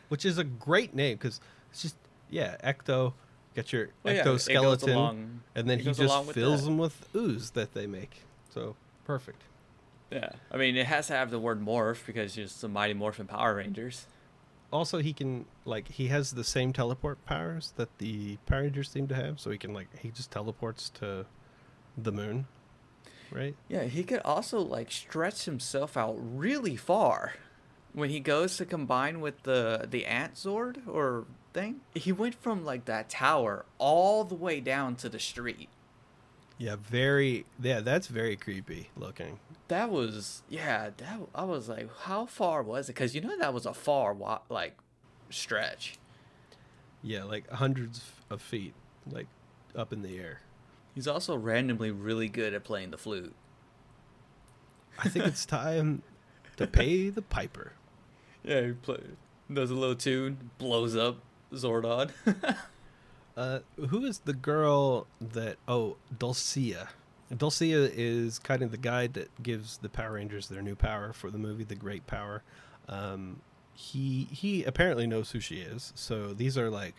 which 0.10 0.26
is 0.26 0.40
a 0.40 0.44
great 0.44 0.96
name 0.96 1.16
because 1.18 1.40
it's 1.72 1.84
just 1.84 1.96
yeah, 2.30 2.56
ecto. 2.64 3.14
Get 3.56 3.72
your 3.72 3.90
Well, 4.02 4.16
yeah, 4.16 4.24
ectoskeleton, 4.24 4.94
along- 4.96 5.42
and 5.54 5.70
then 5.70 5.78
he 5.78 5.92
just 5.94 6.32
fills 6.34 6.62
that. 6.62 6.66
them 6.66 6.80
with 6.80 7.08
ooze 7.16 7.52
that 7.52 7.76
they 7.76 7.86
make. 7.86 8.22
So 8.52 8.76
perfect. 9.06 9.42
Yeah, 10.12 10.30
I 10.52 10.58
mean 10.58 10.76
it 10.76 10.86
has 10.86 11.08
to 11.08 11.14
have 11.14 11.32
the 11.32 11.40
word 11.40 11.60
morph 11.64 12.06
because 12.06 12.38
it's 12.38 12.62
the 12.62 12.68
Mighty 12.68 12.94
Morphin 12.94 13.28
Power 13.28 13.56
Rangers. 13.56 14.06
Also, 14.72 15.00
he 15.00 15.14
can 15.14 15.46
like 15.66 15.88
he 15.88 16.08
has 16.08 16.32
the 16.32 16.44
same 16.44 16.74
teleport 16.74 17.24
powers 17.26 17.74
that 17.78 17.98
the 18.00 18.38
Power 18.46 18.62
Rangers 18.62 18.90
seem 18.90 19.08
to 19.08 19.16
have, 19.16 19.40
so 19.40 19.52
he 19.52 19.58
can 19.58 19.74
like 19.74 19.88
he 20.00 20.10
just 20.10 20.32
teleports 20.32 20.90
to 20.96 21.26
the 21.98 22.12
moon, 22.12 22.48
right? 23.32 23.56
Yeah, 23.68 23.84
he 23.84 24.04
could 24.04 24.22
also 24.26 24.60
like 24.60 24.92
stretch 24.92 25.46
himself 25.46 25.96
out 25.96 26.16
really 26.20 26.76
far. 26.76 27.34
When 27.94 28.10
he 28.10 28.20
goes 28.20 28.58
to 28.58 28.66
combine 28.66 29.22
with 29.22 29.44
the 29.44 29.88
the 29.90 30.08
ant 30.08 30.36
Zord 30.36 30.88
or 30.88 31.26
thing, 31.54 31.82
he 31.94 32.12
went 32.12 32.34
from 32.36 32.66
like 32.66 32.86
that 32.86 33.10
tower 33.10 33.66
all 33.78 34.24
the 34.24 34.36
way 34.36 34.60
down 34.60 34.96
to 34.98 35.10
the 35.10 35.20
street. 35.20 35.70
Yeah, 36.64 36.78
very. 36.80 37.46
Yeah, 37.62 37.82
that's 37.82 38.08
very 38.08 38.38
creepy 38.38 38.90
looking. 38.96 39.38
That 39.68 39.90
was 39.90 40.44
yeah. 40.48 40.92
That 40.96 41.20
I 41.36 41.44
was 41.44 41.68
like, 41.68 41.90
how 42.04 42.26
far 42.26 42.64
was 42.64 42.88
it? 42.88 42.94
Because 42.94 43.14
you 43.14 43.20
know 43.20 43.38
that 43.38 43.54
was 43.54 43.66
a 43.66 43.74
far 43.74 44.16
like 44.48 44.78
stretch. 45.30 45.96
Yeah, 47.02 47.26
like 47.26 47.50
hundreds 47.50 48.06
of 48.30 48.42
feet, 48.42 48.74
like 49.12 49.28
up 49.76 49.92
in 49.92 50.04
the 50.04 50.18
air. 50.18 50.40
He's 50.96 51.06
also 51.06 51.36
randomly 51.36 51.92
really 51.92 52.30
good 52.30 52.54
at 52.54 52.64
playing 52.64 52.92
the 52.92 52.98
flute. 52.98 53.36
I 54.98 55.10
think 55.10 55.26
it's 55.26 55.46
time 55.46 56.02
to 56.56 56.66
pay 56.80 57.10
the 57.10 57.24
piper. 57.24 57.74
Yeah, 58.42 58.68
he 58.68 58.72
play, 58.72 59.02
does 59.52 59.70
a 59.70 59.76
little 59.76 59.98
tune, 59.98 60.52
blows 60.60 60.96
up 60.96 61.18
Zordon. 61.52 62.12
Uh, 63.36 63.60
who 63.90 64.06
is 64.06 64.20
the 64.20 64.34
girl 64.34 65.08
that? 65.20 65.58
Oh, 65.68 65.98
Dulcea. 66.18 66.88
Dulcea 67.34 67.92
is 67.96 68.38
kind 68.38 68.62
of 68.62 68.72
the 68.72 68.78
guy 68.78 69.08
that 69.08 69.30
gives 69.42 69.78
the 69.78 69.90
Power 69.90 70.14
Rangers 70.14 70.50
their 70.50 70.62
new 70.62 70.76
power 70.76 71.14
for 71.14 71.32
the 71.32 71.40
movie, 71.40 71.64
the 71.64 71.76
Great 71.76 72.06
Power. 72.06 72.44
Um, 72.88 73.42
he 73.74 74.28
he 74.32 74.64
apparently 74.64 75.08
knows 75.08 75.32
who 75.32 75.40
she 75.40 75.58
is. 75.58 75.94
So 75.96 76.34
these 76.34 76.58
are 76.58 76.70
like 76.70 76.96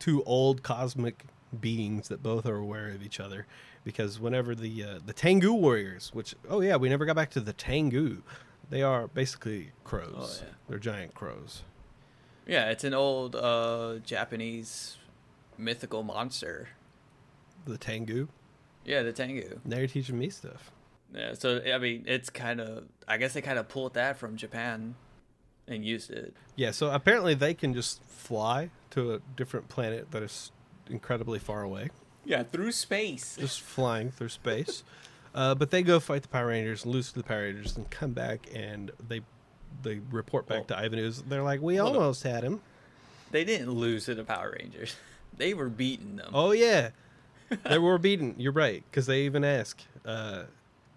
two 0.00 0.24
old 0.24 0.62
cosmic 0.62 1.24
beings 1.60 2.08
that 2.08 2.22
both 2.22 2.44
are 2.44 2.56
aware 2.56 2.88
of 2.88 3.02
each 3.02 3.20
other. 3.20 3.46
Because 3.84 4.18
whenever 4.18 4.54
the 4.54 4.82
uh, 4.82 4.98
the 5.04 5.12
Tengu 5.12 5.52
warriors, 5.52 6.10
which 6.12 6.34
oh 6.50 6.60
yeah, 6.60 6.76
we 6.76 6.88
never 6.88 7.04
got 7.04 7.14
back 7.14 7.30
to 7.30 7.40
the 7.40 7.52
Tengu, 7.52 8.22
they 8.68 8.82
are 8.82 9.06
basically 9.06 9.70
crows. 9.84 10.40
Oh, 10.42 10.44
yeah. 10.44 10.52
They're 10.68 10.78
giant 10.78 11.14
crows. 11.14 11.62
yeah, 12.48 12.68
it's 12.70 12.82
an 12.84 12.94
old 12.94 13.36
uh, 13.36 13.98
Japanese 14.04 14.96
mythical 15.58 16.02
monster. 16.02 16.68
The 17.66 17.76
Tengu. 17.76 18.28
Yeah, 18.84 19.02
the 19.02 19.12
Tengu. 19.12 19.60
Now 19.64 19.78
you're 19.78 19.86
teaching 19.88 20.18
me 20.18 20.30
stuff. 20.30 20.70
Yeah, 21.14 21.34
so 21.34 21.60
I 21.72 21.78
mean, 21.78 22.04
it's 22.06 22.30
kind 22.30 22.60
of. 22.60 22.84
I 23.06 23.16
guess 23.18 23.32
they 23.34 23.42
kind 23.42 23.58
of 23.58 23.68
pulled 23.68 23.94
that 23.94 24.16
from 24.18 24.36
Japan, 24.36 24.94
and 25.66 25.84
used 25.84 26.10
it. 26.10 26.34
Yeah, 26.56 26.70
so 26.70 26.90
apparently 26.90 27.34
they 27.34 27.54
can 27.54 27.74
just 27.74 28.02
fly 28.04 28.70
to 28.90 29.14
a 29.14 29.20
different 29.36 29.68
planet 29.68 30.10
that 30.12 30.22
is 30.22 30.50
incredibly 30.90 31.38
far 31.38 31.62
away, 31.62 31.90
Yeah, 32.24 32.42
through 32.42 32.72
space. 32.72 33.36
just 33.38 33.60
flying 33.60 34.10
through 34.10 34.30
space. 34.30 34.82
Uh, 35.34 35.54
but 35.54 35.70
they 35.70 35.82
go 35.82 36.00
fight 36.00 36.22
the 36.22 36.28
Power 36.28 36.46
Rangers, 36.48 36.86
lose 36.86 37.12
to 37.12 37.18
the 37.18 37.22
Power 37.22 37.42
Rangers, 37.42 37.76
and 37.76 37.88
come 37.90 38.12
back 38.12 38.48
and 38.54 38.90
they 39.06 39.20
they 39.82 40.00
report 40.10 40.48
back 40.48 40.66
to 40.68 40.76
Ivan 40.76 40.98
Ooze. 40.98 41.22
They're 41.22 41.42
like, 41.42 41.60
"We 41.60 41.76
Hold 41.76 41.90
on. 41.96 41.96
almost 42.02 42.22
had 42.24 42.42
him." 42.42 42.60
They 43.30 43.44
didn't 43.44 43.70
lose 43.70 44.06
to 44.06 44.14
the 44.14 44.24
Power 44.24 44.56
Rangers. 44.58 44.96
They 45.36 45.54
were 45.54 45.68
beating 45.68 46.16
them. 46.16 46.30
Oh 46.34 46.52
yeah, 46.52 46.90
they 47.64 47.78
were 47.78 47.98
beaten. 47.98 48.34
You're 48.38 48.52
right, 48.52 48.82
because 48.90 49.06
they 49.06 49.22
even 49.22 49.44
ask. 49.44 49.80
Uh, 50.04 50.44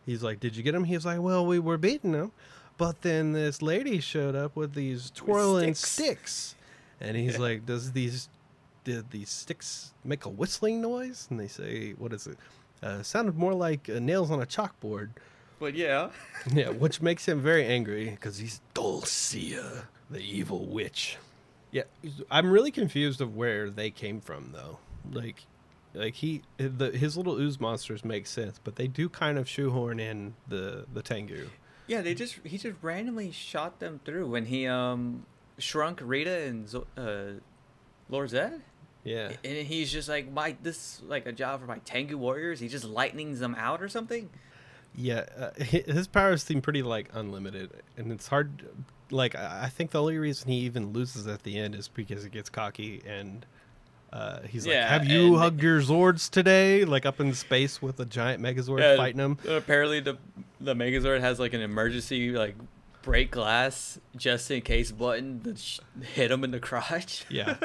he's 0.06 0.24
like, 0.24 0.40
"Did 0.40 0.56
you 0.56 0.64
get 0.64 0.74
him?" 0.76 0.86
He's 0.86 1.06
like, 1.06 1.20
"Well, 1.22 1.46
we 1.46 1.60
were 1.60 1.78
beating 1.78 2.12
them, 2.14 2.32
but 2.78 3.02
then 3.02 3.34
this 3.34 3.62
lady 3.62 4.00
showed 4.00 4.36
up 4.36 4.56
with 4.56 4.74
these 4.74 5.12
twirling 5.12 5.76
sticks." 5.76 5.90
sticks, 5.92 6.56
and 7.00 7.16
he's 7.18 7.38
like, 7.38 7.66
"Does 7.66 7.92
these 7.92 8.30
did 8.84 9.12
these 9.12 9.30
sticks 9.30 9.92
make 10.04 10.26
a 10.26 10.30
whistling 10.30 10.82
noise?" 10.82 11.28
And 11.30 11.40
they 11.40 11.48
say, 11.48 11.92
"What 11.92 12.14
is 12.14 12.28
it?" 12.28 12.38
Uh, 12.82 13.04
sounded 13.04 13.38
more 13.38 13.54
like 13.54 13.90
uh, 13.90 14.00
nails 14.00 14.32
on 14.32 14.42
a 14.42 14.46
chalkboard. 14.46 15.10
But 15.60 15.76
yeah, 15.76 16.10
Yeah, 16.52 16.70
which 16.70 17.02
makes 17.04 17.28
him 17.28 17.40
very 17.40 17.64
angry 17.66 18.10
because 18.10 18.40
he's 18.40 18.60
Dulcea, 18.74 19.84
the 20.10 20.20
evil 20.20 20.66
witch. 20.66 21.18
Yeah, 21.72 21.84
I'm 22.30 22.52
really 22.52 22.72
confused 22.72 23.22
of 23.22 23.36
where 23.36 23.70
they 23.70 23.92
came 23.92 24.20
from 24.22 24.52
though. 24.54 24.80
Like, 25.12 25.46
like 25.94 26.16
he, 26.16 26.42
the 26.58 26.92
his 26.92 27.16
little 27.18 27.40
ooze 27.40 27.60
monsters 27.60 28.04
make 28.06 28.28
sense, 28.28 28.60
but 28.64 28.76
they 28.76 28.88
do 28.88 29.08
kind 29.10 29.38
of 29.38 29.48
shoehorn 29.48 30.00
in 30.00 30.34
the 30.48 30.86
the 30.94 31.02
Tengu. 31.02 31.50
yeah. 31.88 32.02
They 32.02 32.14
just 32.14 32.40
he 32.44 32.58
just 32.58 32.76
randomly 32.82 33.32
shot 33.32 33.80
them 33.80 34.00
through 34.06 34.28
when 34.30 34.46
he 34.46 34.68
um 34.68 35.26
shrunk 35.58 36.00
Rita 36.04 36.42
and 36.48 36.68
Zo- 36.68 36.88
uh, 36.98 37.40
Lord 38.10 38.30
Zed. 38.30 38.62
Yeah, 39.04 39.32
And 39.44 39.66
he's 39.66 39.92
just 39.92 40.08
like, 40.08 40.32
my 40.32 40.56
this 40.62 40.76
is 41.00 41.02
like 41.08 41.26
a 41.26 41.32
job 41.32 41.60
for 41.62 41.66
my 41.66 41.80
Tengu 41.80 42.18
warriors. 42.20 42.60
He 42.60 42.68
just 42.68 42.86
lightnings 42.86 43.40
them 43.40 43.56
out 43.58 43.82
or 43.82 43.88
something. 43.90 44.30
yeah. 44.96 45.26
Uh, 45.36 45.52
his 45.64 46.08
powers 46.08 46.44
seem 46.44 46.62
pretty 46.62 46.84
like 46.84 47.10
unlimited, 47.14 47.72
and 47.98 48.12
it's 48.12 48.28
hard. 48.28 48.68
Like, 49.12 49.36
I 49.36 49.68
think 49.70 49.92
the 49.92 50.02
only 50.02 50.18
reason 50.18 50.50
he 50.50 50.60
even 50.60 50.94
loses 50.94 51.28
at 51.28 51.44
the 51.44 51.58
end 51.60 51.76
is 51.76 51.88
because 51.88 52.24
he 52.24 52.30
gets 52.30 52.50
cocky 52.50 53.02
and. 53.06 53.46
Uh, 54.14 54.42
he's 54.42 54.66
Yeah, 54.66 54.82
like, 54.82 54.90
"Have 54.90 55.06
you 55.06 55.38
hugged 55.38 55.64
your 55.64 55.80
Zords 55.80 56.30
today?" 56.30 56.84
Like 56.84 57.06
up 57.06 57.22
in 57.22 57.34
space 57.34 57.82
with 57.82 57.98
a 58.02 58.06
giant 58.06 58.44
Megazord 58.44 58.98
fighting 58.98 59.22
him. 59.22 59.38
Apparently, 59.48 60.02
the 60.02 60.18
the 60.60 60.74
Megazord 60.74 61.22
has 61.22 61.40
like 61.40 61.54
an 61.54 61.62
emergency 61.62 62.32
like 62.32 62.56
break 63.04 63.32
glass 63.32 64.00
just 64.18 64.52
in 64.52 64.62
case 64.64 64.92
button 64.92 65.42
that 65.44 65.58
sh- 65.58 65.80
hit 66.14 66.30
him 66.30 66.44
in 66.44 66.52
the 66.52 66.60
crotch. 66.60 67.24
Yeah, 67.30 67.56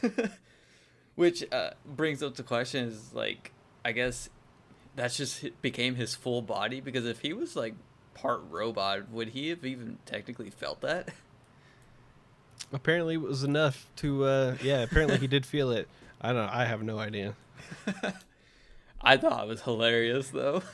Which 1.14 1.44
uh, 1.52 1.70
brings 1.84 2.22
up 2.22 2.36
the 2.36 2.42
question 2.42 2.88
is 2.88 3.12
like, 3.14 3.52
I 3.84 3.92
guess 3.92 4.28
that's 4.94 5.16
just 5.16 5.46
became 5.62 5.94
his 5.94 6.14
full 6.14 6.42
body 6.42 6.80
because 6.80 7.06
if 7.06 7.20
he 7.20 7.32
was 7.32 7.54
like 7.56 7.74
part 8.16 8.42
robot, 8.50 9.08
would 9.10 9.28
he 9.28 9.48
have 9.50 9.64
even 9.64 9.98
technically 10.06 10.50
felt 10.50 10.80
that? 10.80 11.10
apparently 12.72 13.14
it 13.14 13.20
was 13.20 13.44
enough 13.44 13.86
to. 13.96 14.24
uh 14.24 14.56
Yeah, 14.62 14.82
apparently 14.82 15.18
he 15.18 15.26
did 15.26 15.46
feel 15.54 15.70
it. 15.70 15.88
I 16.20 16.32
don't. 16.32 16.48
I 16.48 16.64
have 16.64 16.82
no 16.82 16.98
idea. 16.98 17.34
I 19.02 19.16
thought 19.16 19.44
it 19.44 19.48
was 19.48 19.62
hilarious 19.62 20.30
though. 20.30 20.62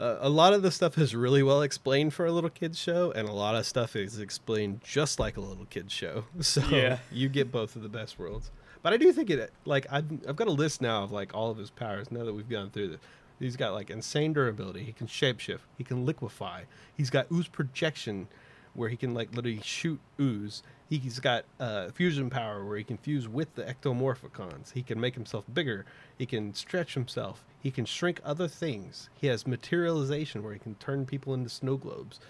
Uh, 0.00 0.16
a 0.20 0.28
lot 0.28 0.52
of 0.52 0.62
the 0.62 0.70
stuff 0.70 0.96
is 0.96 1.12
really 1.12 1.42
well 1.42 1.60
explained 1.62 2.14
for 2.14 2.24
a 2.24 2.30
little 2.30 2.48
kids 2.50 2.78
show, 2.78 3.10
and 3.16 3.28
a 3.28 3.32
lot 3.32 3.56
of 3.56 3.66
stuff 3.66 3.96
is 3.96 4.20
explained 4.20 4.80
just 4.84 5.18
like 5.18 5.36
a 5.36 5.40
little 5.40 5.64
kids 5.64 5.92
show. 5.92 6.22
So 6.38 6.60
Yeah. 6.70 6.98
you 7.10 7.28
get 7.28 7.50
both 7.50 7.74
of 7.74 7.82
the 7.82 7.88
best 7.88 8.16
worlds. 8.16 8.52
But 8.84 8.92
I 8.92 8.96
do 8.96 9.12
think 9.12 9.28
it 9.28 9.52
like 9.64 9.88
I've 9.90 10.04
I've 10.28 10.36
got 10.36 10.46
a 10.46 10.52
list 10.52 10.80
now 10.80 11.02
of 11.02 11.10
like 11.10 11.34
all 11.34 11.50
of 11.50 11.58
his 11.58 11.70
powers. 11.70 12.12
Now 12.12 12.22
that 12.24 12.32
we've 12.32 12.48
gone 12.48 12.70
through 12.70 12.90
this, 12.90 13.00
he's 13.38 13.56
got 13.56 13.72
like 13.72 13.90
insane 13.90 14.32
durability. 14.32 14.84
He 14.84 14.92
can 14.92 15.06
shapeshift. 15.06 15.60
He 15.76 15.84
can 15.84 16.04
liquefy. 16.04 16.62
He's 16.96 17.10
got 17.10 17.26
ooze 17.32 17.48
projection, 17.48 18.28
where 18.74 18.88
he 18.88 18.96
can 18.96 19.14
like 19.14 19.34
literally 19.34 19.60
shoot 19.62 20.00
ooze. 20.20 20.62
He's 20.88 21.20
got 21.20 21.44
uh, 21.60 21.90
fusion 21.90 22.30
power 22.30 22.64
where 22.64 22.78
he 22.78 22.84
can 22.84 22.96
fuse 22.96 23.28
with 23.28 23.54
the 23.54 23.62
ectomorphicons. 23.62 24.72
He 24.72 24.82
can 24.82 24.98
make 24.98 25.14
himself 25.14 25.44
bigger. 25.52 25.84
He 26.16 26.24
can 26.24 26.54
stretch 26.54 26.94
himself. 26.94 27.44
He 27.60 27.70
can 27.70 27.84
shrink 27.84 28.20
other 28.24 28.48
things. 28.48 29.10
He 29.14 29.26
has 29.26 29.46
materialization 29.46 30.42
where 30.42 30.54
he 30.54 30.58
can 30.58 30.76
turn 30.76 31.04
people 31.04 31.34
into 31.34 31.50
snow 31.50 31.76
globes. 31.76 32.20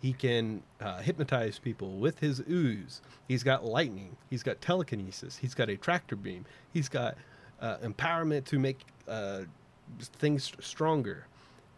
He 0.00 0.12
can 0.12 0.62
uh, 0.80 0.98
hypnotize 0.98 1.58
people 1.58 1.98
with 1.98 2.18
his 2.18 2.40
ooze. 2.48 3.02
He's 3.28 3.42
got 3.42 3.64
lightning. 3.64 4.16
He's 4.30 4.42
got 4.42 4.60
telekinesis. 4.60 5.36
He's 5.36 5.54
got 5.54 5.68
a 5.68 5.76
tractor 5.76 6.16
beam. 6.16 6.44
He's 6.72 6.88
got 6.88 7.16
uh, 7.60 7.78
empowerment 7.78 8.44
to 8.46 8.58
make 8.58 8.80
uh, 9.06 9.42
things 10.00 10.52
stronger, 10.60 11.26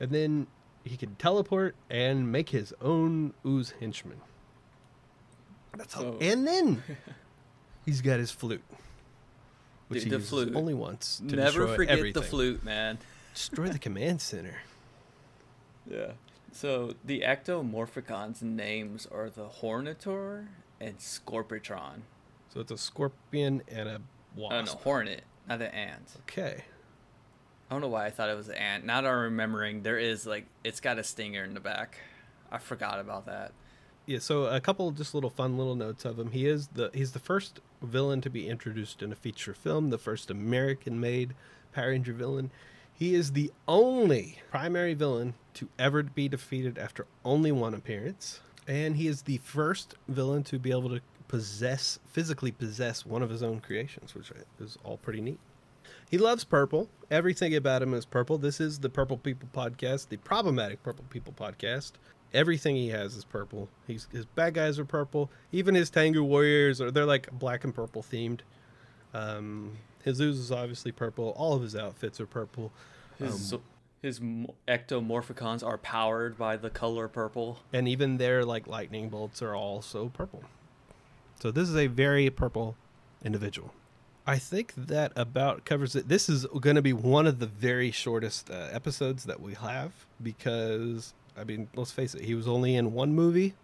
and 0.00 0.10
then 0.10 0.46
he 0.84 0.96
can 0.96 1.14
teleport 1.16 1.74
and 1.90 2.30
make 2.30 2.48
his 2.50 2.72
own 2.80 3.34
ooze 3.46 3.74
henchman. 3.80 4.20
That's 5.76 5.96
all. 5.96 6.02
So- 6.02 6.18
And 6.20 6.46
then 6.46 6.82
he's 7.86 8.00
got 8.00 8.18
his 8.18 8.30
flute, 8.30 8.62
which 9.88 10.02
Dude, 10.04 10.12
he 10.12 10.16
uses 10.16 10.30
flute. 10.30 10.54
only 10.56 10.74
once 10.74 11.20
Never 11.22 11.36
destroy 11.42 11.76
forget 11.76 11.98
everything. 11.98 12.22
the 12.22 12.28
flute, 12.28 12.64
man. 12.64 12.98
Destroy 13.34 13.68
the 13.68 13.78
command 13.78 14.20
center. 14.20 14.58
Yeah. 15.90 16.12
So 16.52 16.94
the 17.04 17.22
ectomorphicons 17.22 18.42
names 18.42 19.08
are 19.10 19.28
the 19.28 19.48
Hornitor 19.48 20.46
and 20.80 20.98
Scorpitron. 20.98 22.02
So 22.52 22.60
it's 22.60 22.70
a 22.70 22.78
scorpion 22.78 23.62
and 23.66 23.88
a 23.88 24.00
wasp. 24.36 24.54
Oh 24.54 24.60
no, 24.62 24.72
Hornet, 24.84 25.22
not 25.48 25.62
an 25.62 25.68
ant. 25.72 26.12
Okay. 26.28 26.64
I 27.70 27.74
don't 27.74 27.82
know 27.82 27.88
why 27.88 28.06
I 28.06 28.10
thought 28.10 28.28
it 28.28 28.36
was 28.36 28.48
an 28.48 28.56
ant. 28.56 28.84
Now 28.84 29.00
that 29.00 29.08
I'm 29.08 29.20
remembering, 29.20 29.82
there 29.82 29.98
is 29.98 30.26
like 30.26 30.46
it's 30.64 30.80
got 30.80 30.98
a 30.98 31.04
stinger 31.04 31.44
in 31.44 31.54
the 31.54 31.60
back. 31.60 31.98
I 32.50 32.58
forgot 32.58 32.98
about 32.98 33.26
that. 33.26 33.52
Yeah, 34.06 34.18
so 34.18 34.46
a 34.46 34.60
couple 34.60 34.88
of 34.88 34.96
just 34.96 35.14
little 35.14 35.30
fun 35.30 35.56
little 35.56 35.76
notes 35.76 36.04
of 36.04 36.18
him. 36.18 36.32
He 36.32 36.48
is 36.48 36.66
the 36.68 36.90
he's 36.92 37.12
the 37.12 37.20
first 37.20 37.60
villain 37.80 38.20
to 38.22 38.30
be 38.30 38.48
introduced 38.48 39.02
in 39.02 39.12
a 39.12 39.14
feature 39.14 39.54
film, 39.54 39.90
the 39.90 39.98
first 39.98 40.32
American-made 40.32 41.34
Power 41.72 41.90
Ranger 41.90 42.12
villain. 42.12 42.50
He 42.92 43.14
is 43.14 43.32
the 43.32 43.52
only 43.68 44.40
primary 44.50 44.94
villain 44.94 45.34
to 45.54 45.68
ever 45.78 46.02
be 46.02 46.28
defeated 46.28 46.76
after 46.76 47.06
only 47.24 47.52
one 47.52 47.72
appearance, 47.72 48.40
and 48.66 48.96
he 48.96 49.06
is 49.06 49.22
the 49.22 49.38
first 49.38 49.94
villain 50.08 50.42
to 50.44 50.58
be 50.58 50.72
able 50.72 50.88
to 50.88 51.00
possess 51.28 52.00
physically 52.10 52.50
possess 52.50 53.06
one 53.06 53.22
of 53.22 53.30
his 53.30 53.44
own 53.44 53.60
creations, 53.60 54.16
which 54.16 54.32
is 54.58 54.76
all 54.82 54.96
pretty 54.96 55.20
neat. 55.20 55.38
He 56.10 56.18
loves 56.18 56.42
purple. 56.42 56.88
Everything 57.08 57.54
about 57.54 57.82
him 57.82 57.94
is 57.94 58.04
purple. 58.04 58.36
This 58.36 58.60
is 58.60 58.80
the 58.80 58.88
Purple 58.88 59.16
People 59.16 59.48
podcast, 59.54 60.08
the 60.08 60.16
problematic 60.16 60.82
Purple 60.82 61.04
People 61.08 61.32
podcast. 61.32 61.92
Everything 62.34 62.74
he 62.74 62.88
has 62.88 63.14
is 63.14 63.24
purple. 63.24 63.68
He's, 63.86 64.08
his 64.10 64.24
bad 64.24 64.54
guys 64.54 64.78
are 64.80 64.84
purple. 64.84 65.30
Even 65.52 65.76
his 65.76 65.88
Tengu 65.88 66.24
warriors 66.24 66.80
are 66.80 66.90
they're 66.90 67.06
like 67.06 67.30
black 67.30 67.62
and 67.62 67.72
purple 67.72 68.02
themed. 68.02 68.40
Um, 69.14 69.76
his 70.02 70.20
ooze 70.20 70.38
is 70.38 70.50
obviously 70.50 70.90
purple. 70.90 71.32
All 71.36 71.54
of 71.54 71.62
his 71.62 71.76
outfits 71.76 72.20
are 72.20 72.26
purple. 72.26 72.72
His 73.18 73.52
Um, 73.52 73.62
his 74.02 74.18
ectomorphicons 74.66 75.64
are 75.64 75.78
powered 75.78 76.38
by 76.38 76.56
the 76.56 76.70
color 76.70 77.06
purple. 77.06 77.60
and 77.72 77.86
even 77.86 78.16
their 78.16 78.44
like 78.44 78.66
lightning 78.66 79.10
bolts 79.10 79.42
are 79.42 79.54
also 79.54 80.08
purple. 80.08 80.42
So 81.40 81.50
this 81.52 81.68
is 81.68 81.76
a 81.76 81.86
very 81.86 82.30
purple 82.30 82.76
individual. 83.24 83.74
I 84.26 84.38
think 84.38 84.74
that 84.76 85.12
about 85.16 85.64
covers 85.64 85.96
it. 85.96 86.08
This 86.08 86.28
is 86.28 86.46
going 86.46 86.76
to 86.76 86.82
be 86.82 86.92
one 86.92 87.26
of 87.26 87.38
the 87.38 87.46
very 87.46 87.90
shortest 87.90 88.50
uh, 88.50 88.68
episodes 88.70 89.24
that 89.24 89.40
we 89.40 89.54
have 89.54 89.92
because 90.22 91.14
I 91.36 91.44
mean, 91.44 91.68
let's 91.74 91.92
face 91.92 92.14
it, 92.14 92.24
he 92.24 92.34
was 92.34 92.46
only 92.46 92.76
in 92.76 92.92
one 92.92 93.14
movie 93.14 93.54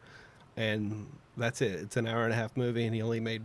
and 0.56 1.06
that's 1.36 1.60
it. 1.60 1.72
It's 1.72 1.96
an 1.96 2.06
hour 2.06 2.24
and 2.24 2.32
a 2.32 2.36
half 2.36 2.56
movie 2.56 2.86
and 2.86 2.94
he 2.94 3.02
only 3.02 3.20
made 3.20 3.42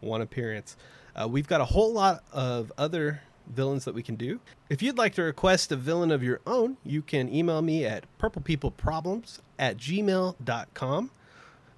one 0.00 0.22
appearance. 0.22 0.76
Uh, 1.14 1.28
we've 1.28 1.46
got 1.46 1.60
a 1.60 1.66
whole 1.66 1.92
lot 1.92 2.24
of 2.32 2.72
other 2.78 3.20
villains 3.46 3.84
that 3.84 3.94
we 3.94 4.02
can 4.02 4.16
do. 4.16 4.40
If 4.70 4.82
you'd 4.82 4.98
like 4.98 5.14
to 5.14 5.22
request 5.22 5.70
a 5.70 5.76
villain 5.76 6.10
of 6.10 6.22
your 6.22 6.40
own, 6.46 6.78
you 6.82 7.02
can 7.02 7.32
email 7.32 7.60
me 7.62 7.84
at 7.84 8.04
purplepeopleproblems 8.18 9.40
at 9.58 9.76
gmail.com. 9.76 11.10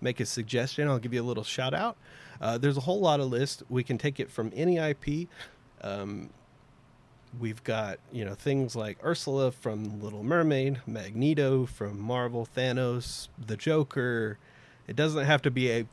Make 0.01 0.20
a 0.20 0.27
suggestion. 0.27 0.88
I'll 0.88 0.99
give 0.99 1.12
you 1.12 1.22
a 1.22 1.25
little 1.25 1.44
shout 1.44 1.75
out. 1.75 1.96
Uh, 2.40 2.59
there's 2.59 2.77
a 2.77 2.81
whole 2.81 3.01
lot 3.01 3.20
of 3.20 3.29
lists. 3.29 3.62
We 3.68 3.83
can 3.83 3.99
take 3.99 4.20
it 4.20 4.31
from 4.31 4.53
any 4.55 4.79
IP. 4.79 5.29
Um, 5.83 6.31
we've 7.38 7.62
got 7.64 7.99
you 8.12 8.25
know 8.25 8.35
things 8.35 8.75
like 8.77 8.99
Ursula 9.05 9.53
from 9.53 10.01
Little 10.01 10.22
Mermaid, 10.22 10.81
Magneto 10.87 11.66
from 11.66 12.01
Marvel, 12.01 12.49
Thanos, 12.57 13.29
the 13.38 13.57
Joker. 13.57 14.38
It 14.87 14.96
doesn't 14.96 15.25
have 15.25 15.42
to 15.42 15.51
be 15.51 15.70
a. 15.70 15.87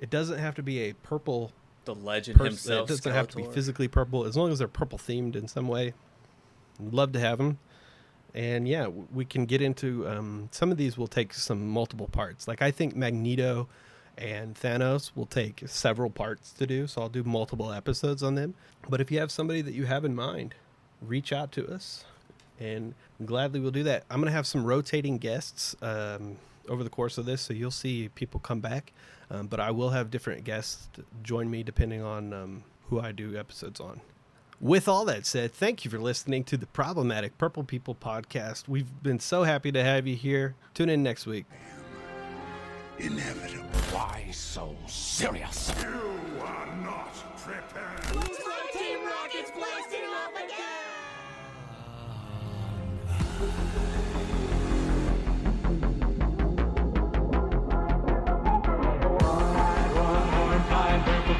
It 0.00 0.10
doesn't 0.10 0.38
have 0.38 0.54
to 0.56 0.62
be 0.62 0.80
a 0.80 0.92
purple 0.94 1.52
The 1.84 1.94
legend 1.94 2.38
pers- 2.38 2.48
himself. 2.48 2.88
It 2.88 2.94
doesn't 2.94 3.12
have 3.12 3.28
to 3.28 3.36
be 3.36 3.44
physically 3.44 3.88
purple 3.88 4.24
as 4.24 4.36
long 4.36 4.52
as 4.52 4.58
they're 4.58 4.68
purple 4.68 4.98
themed 4.98 5.34
in 5.34 5.48
some 5.48 5.66
way. 5.68 5.94
Love 6.80 7.12
to 7.12 7.20
have 7.20 7.38
them. 7.38 7.58
And 8.34 8.68
yeah, 8.68 8.86
we 8.86 9.24
can 9.24 9.46
get 9.46 9.60
into 9.62 10.06
um, 10.08 10.48
some 10.52 10.70
of 10.70 10.76
these. 10.76 10.96
Will 10.96 11.08
take 11.08 11.34
some 11.34 11.66
multiple 11.68 12.06
parts. 12.06 12.46
Like 12.46 12.62
I 12.62 12.70
think 12.70 12.94
Magneto 12.94 13.68
and 14.18 14.56
Thanos 14.56 15.12
will 15.14 15.26
take 15.26 15.62
several 15.66 16.10
parts 16.10 16.52
to 16.54 16.66
do. 16.66 16.86
So 16.86 17.02
I'll 17.02 17.08
do 17.08 17.22
multiple 17.22 17.72
episodes 17.72 18.22
on 18.22 18.34
them. 18.34 18.54
But 18.88 19.00
if 19.00 19.10
you 19.10 19.20
have 19.20 19.30
somebody 19.30 19.62
that 19.62 19.74
you 19.74 19.86
have 19.86 20.04
in 20.04 20.14
mind, 20.14 20.54
reach 21.00 21.32
out 21.32 21.52
to 21.52 21.66
us, 21.72 22.04
and 22.58 22.94
gladly 23.24 23.60
we'll 23.60 23.70
do 23.70 23.84
that. 23.84 24.04
I'm 24.10 24.20
gonna 24.20 24.32
have 24.32 24.46
some 24.46 24.64
rotating 24.64 25.18
guests 25.18 25.76
um, 25.80 26.36
over 26.68 26.82
the 26.82 26.90
course 26.90 27.16
of 27.16 27.24
this, 27.24 27.40
so 27.40 27.54
you'll 27.54 27.70
see 27.70 28.08
people 28.14 28.40
come 28.40 28.60
back. 28.60 28.92
Um, 29.30 29.46
but 29.46 29.60
I 29.60 29.70
will 29.70 29.90
have 29.90 30.10
different 30.10 30.44
guests 30.44 30.88
join 31.22 31.50
me 31.50 31.62
depending 31.62 32.02
on 32.02 32.32
um, 32.32 32.64
who 32.88 33.00
I 33.00 33.12
do 33.12 33.36
episodes 33.36 33.78
on. 33.78 34.00
With 34.60 34.88
all 34.88 35.04
that 35.04 35.24
said, 35.24 35.52
thank 35.52 35.84
you 35.84 35.90
for 35.90 36.00
listening 36.00 36.42
to 36.44 36.56
the 36.56 36.66
Problematic 36.66 37.38
Purple 37.38 37.62
People 37.62 37.94
podcast. 37.94 38.66
We've 38.66 39.02
been 39.02 39.20
so 39.20 39.44
happy 39.44 39.70
to 39.70 39.84
have 39.84 40.06
you 40.06 40.16
here. 40.16 40.56
Tune 40.74 40.88
in 40.88 41.04
next 41.04 41.26
week 41.26 41.44
inevitable. 42.98 43.68
Why 43.92 44.26
so 44.32 44.76
serious? 44.86 45.72
You 45.80 46.42
are 46.42 46.76
not 46.82 47.14
prepared. 47.36 48.14
Looks 48.14 48.46
like 48.46 48.72
Team 48.72 48.98
Rocket's 49.06 49.50
blasting 49.52 50.04
off 50.04 50.34
again. 50.34 50.78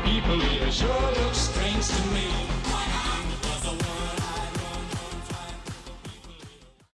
people 0.05 0.40
here 0.40 0.71
sure 0.71 0.88
looks 1.23 1.38
strange 1.38 1.87
to 1.88 2.03
me. 2.14 2.27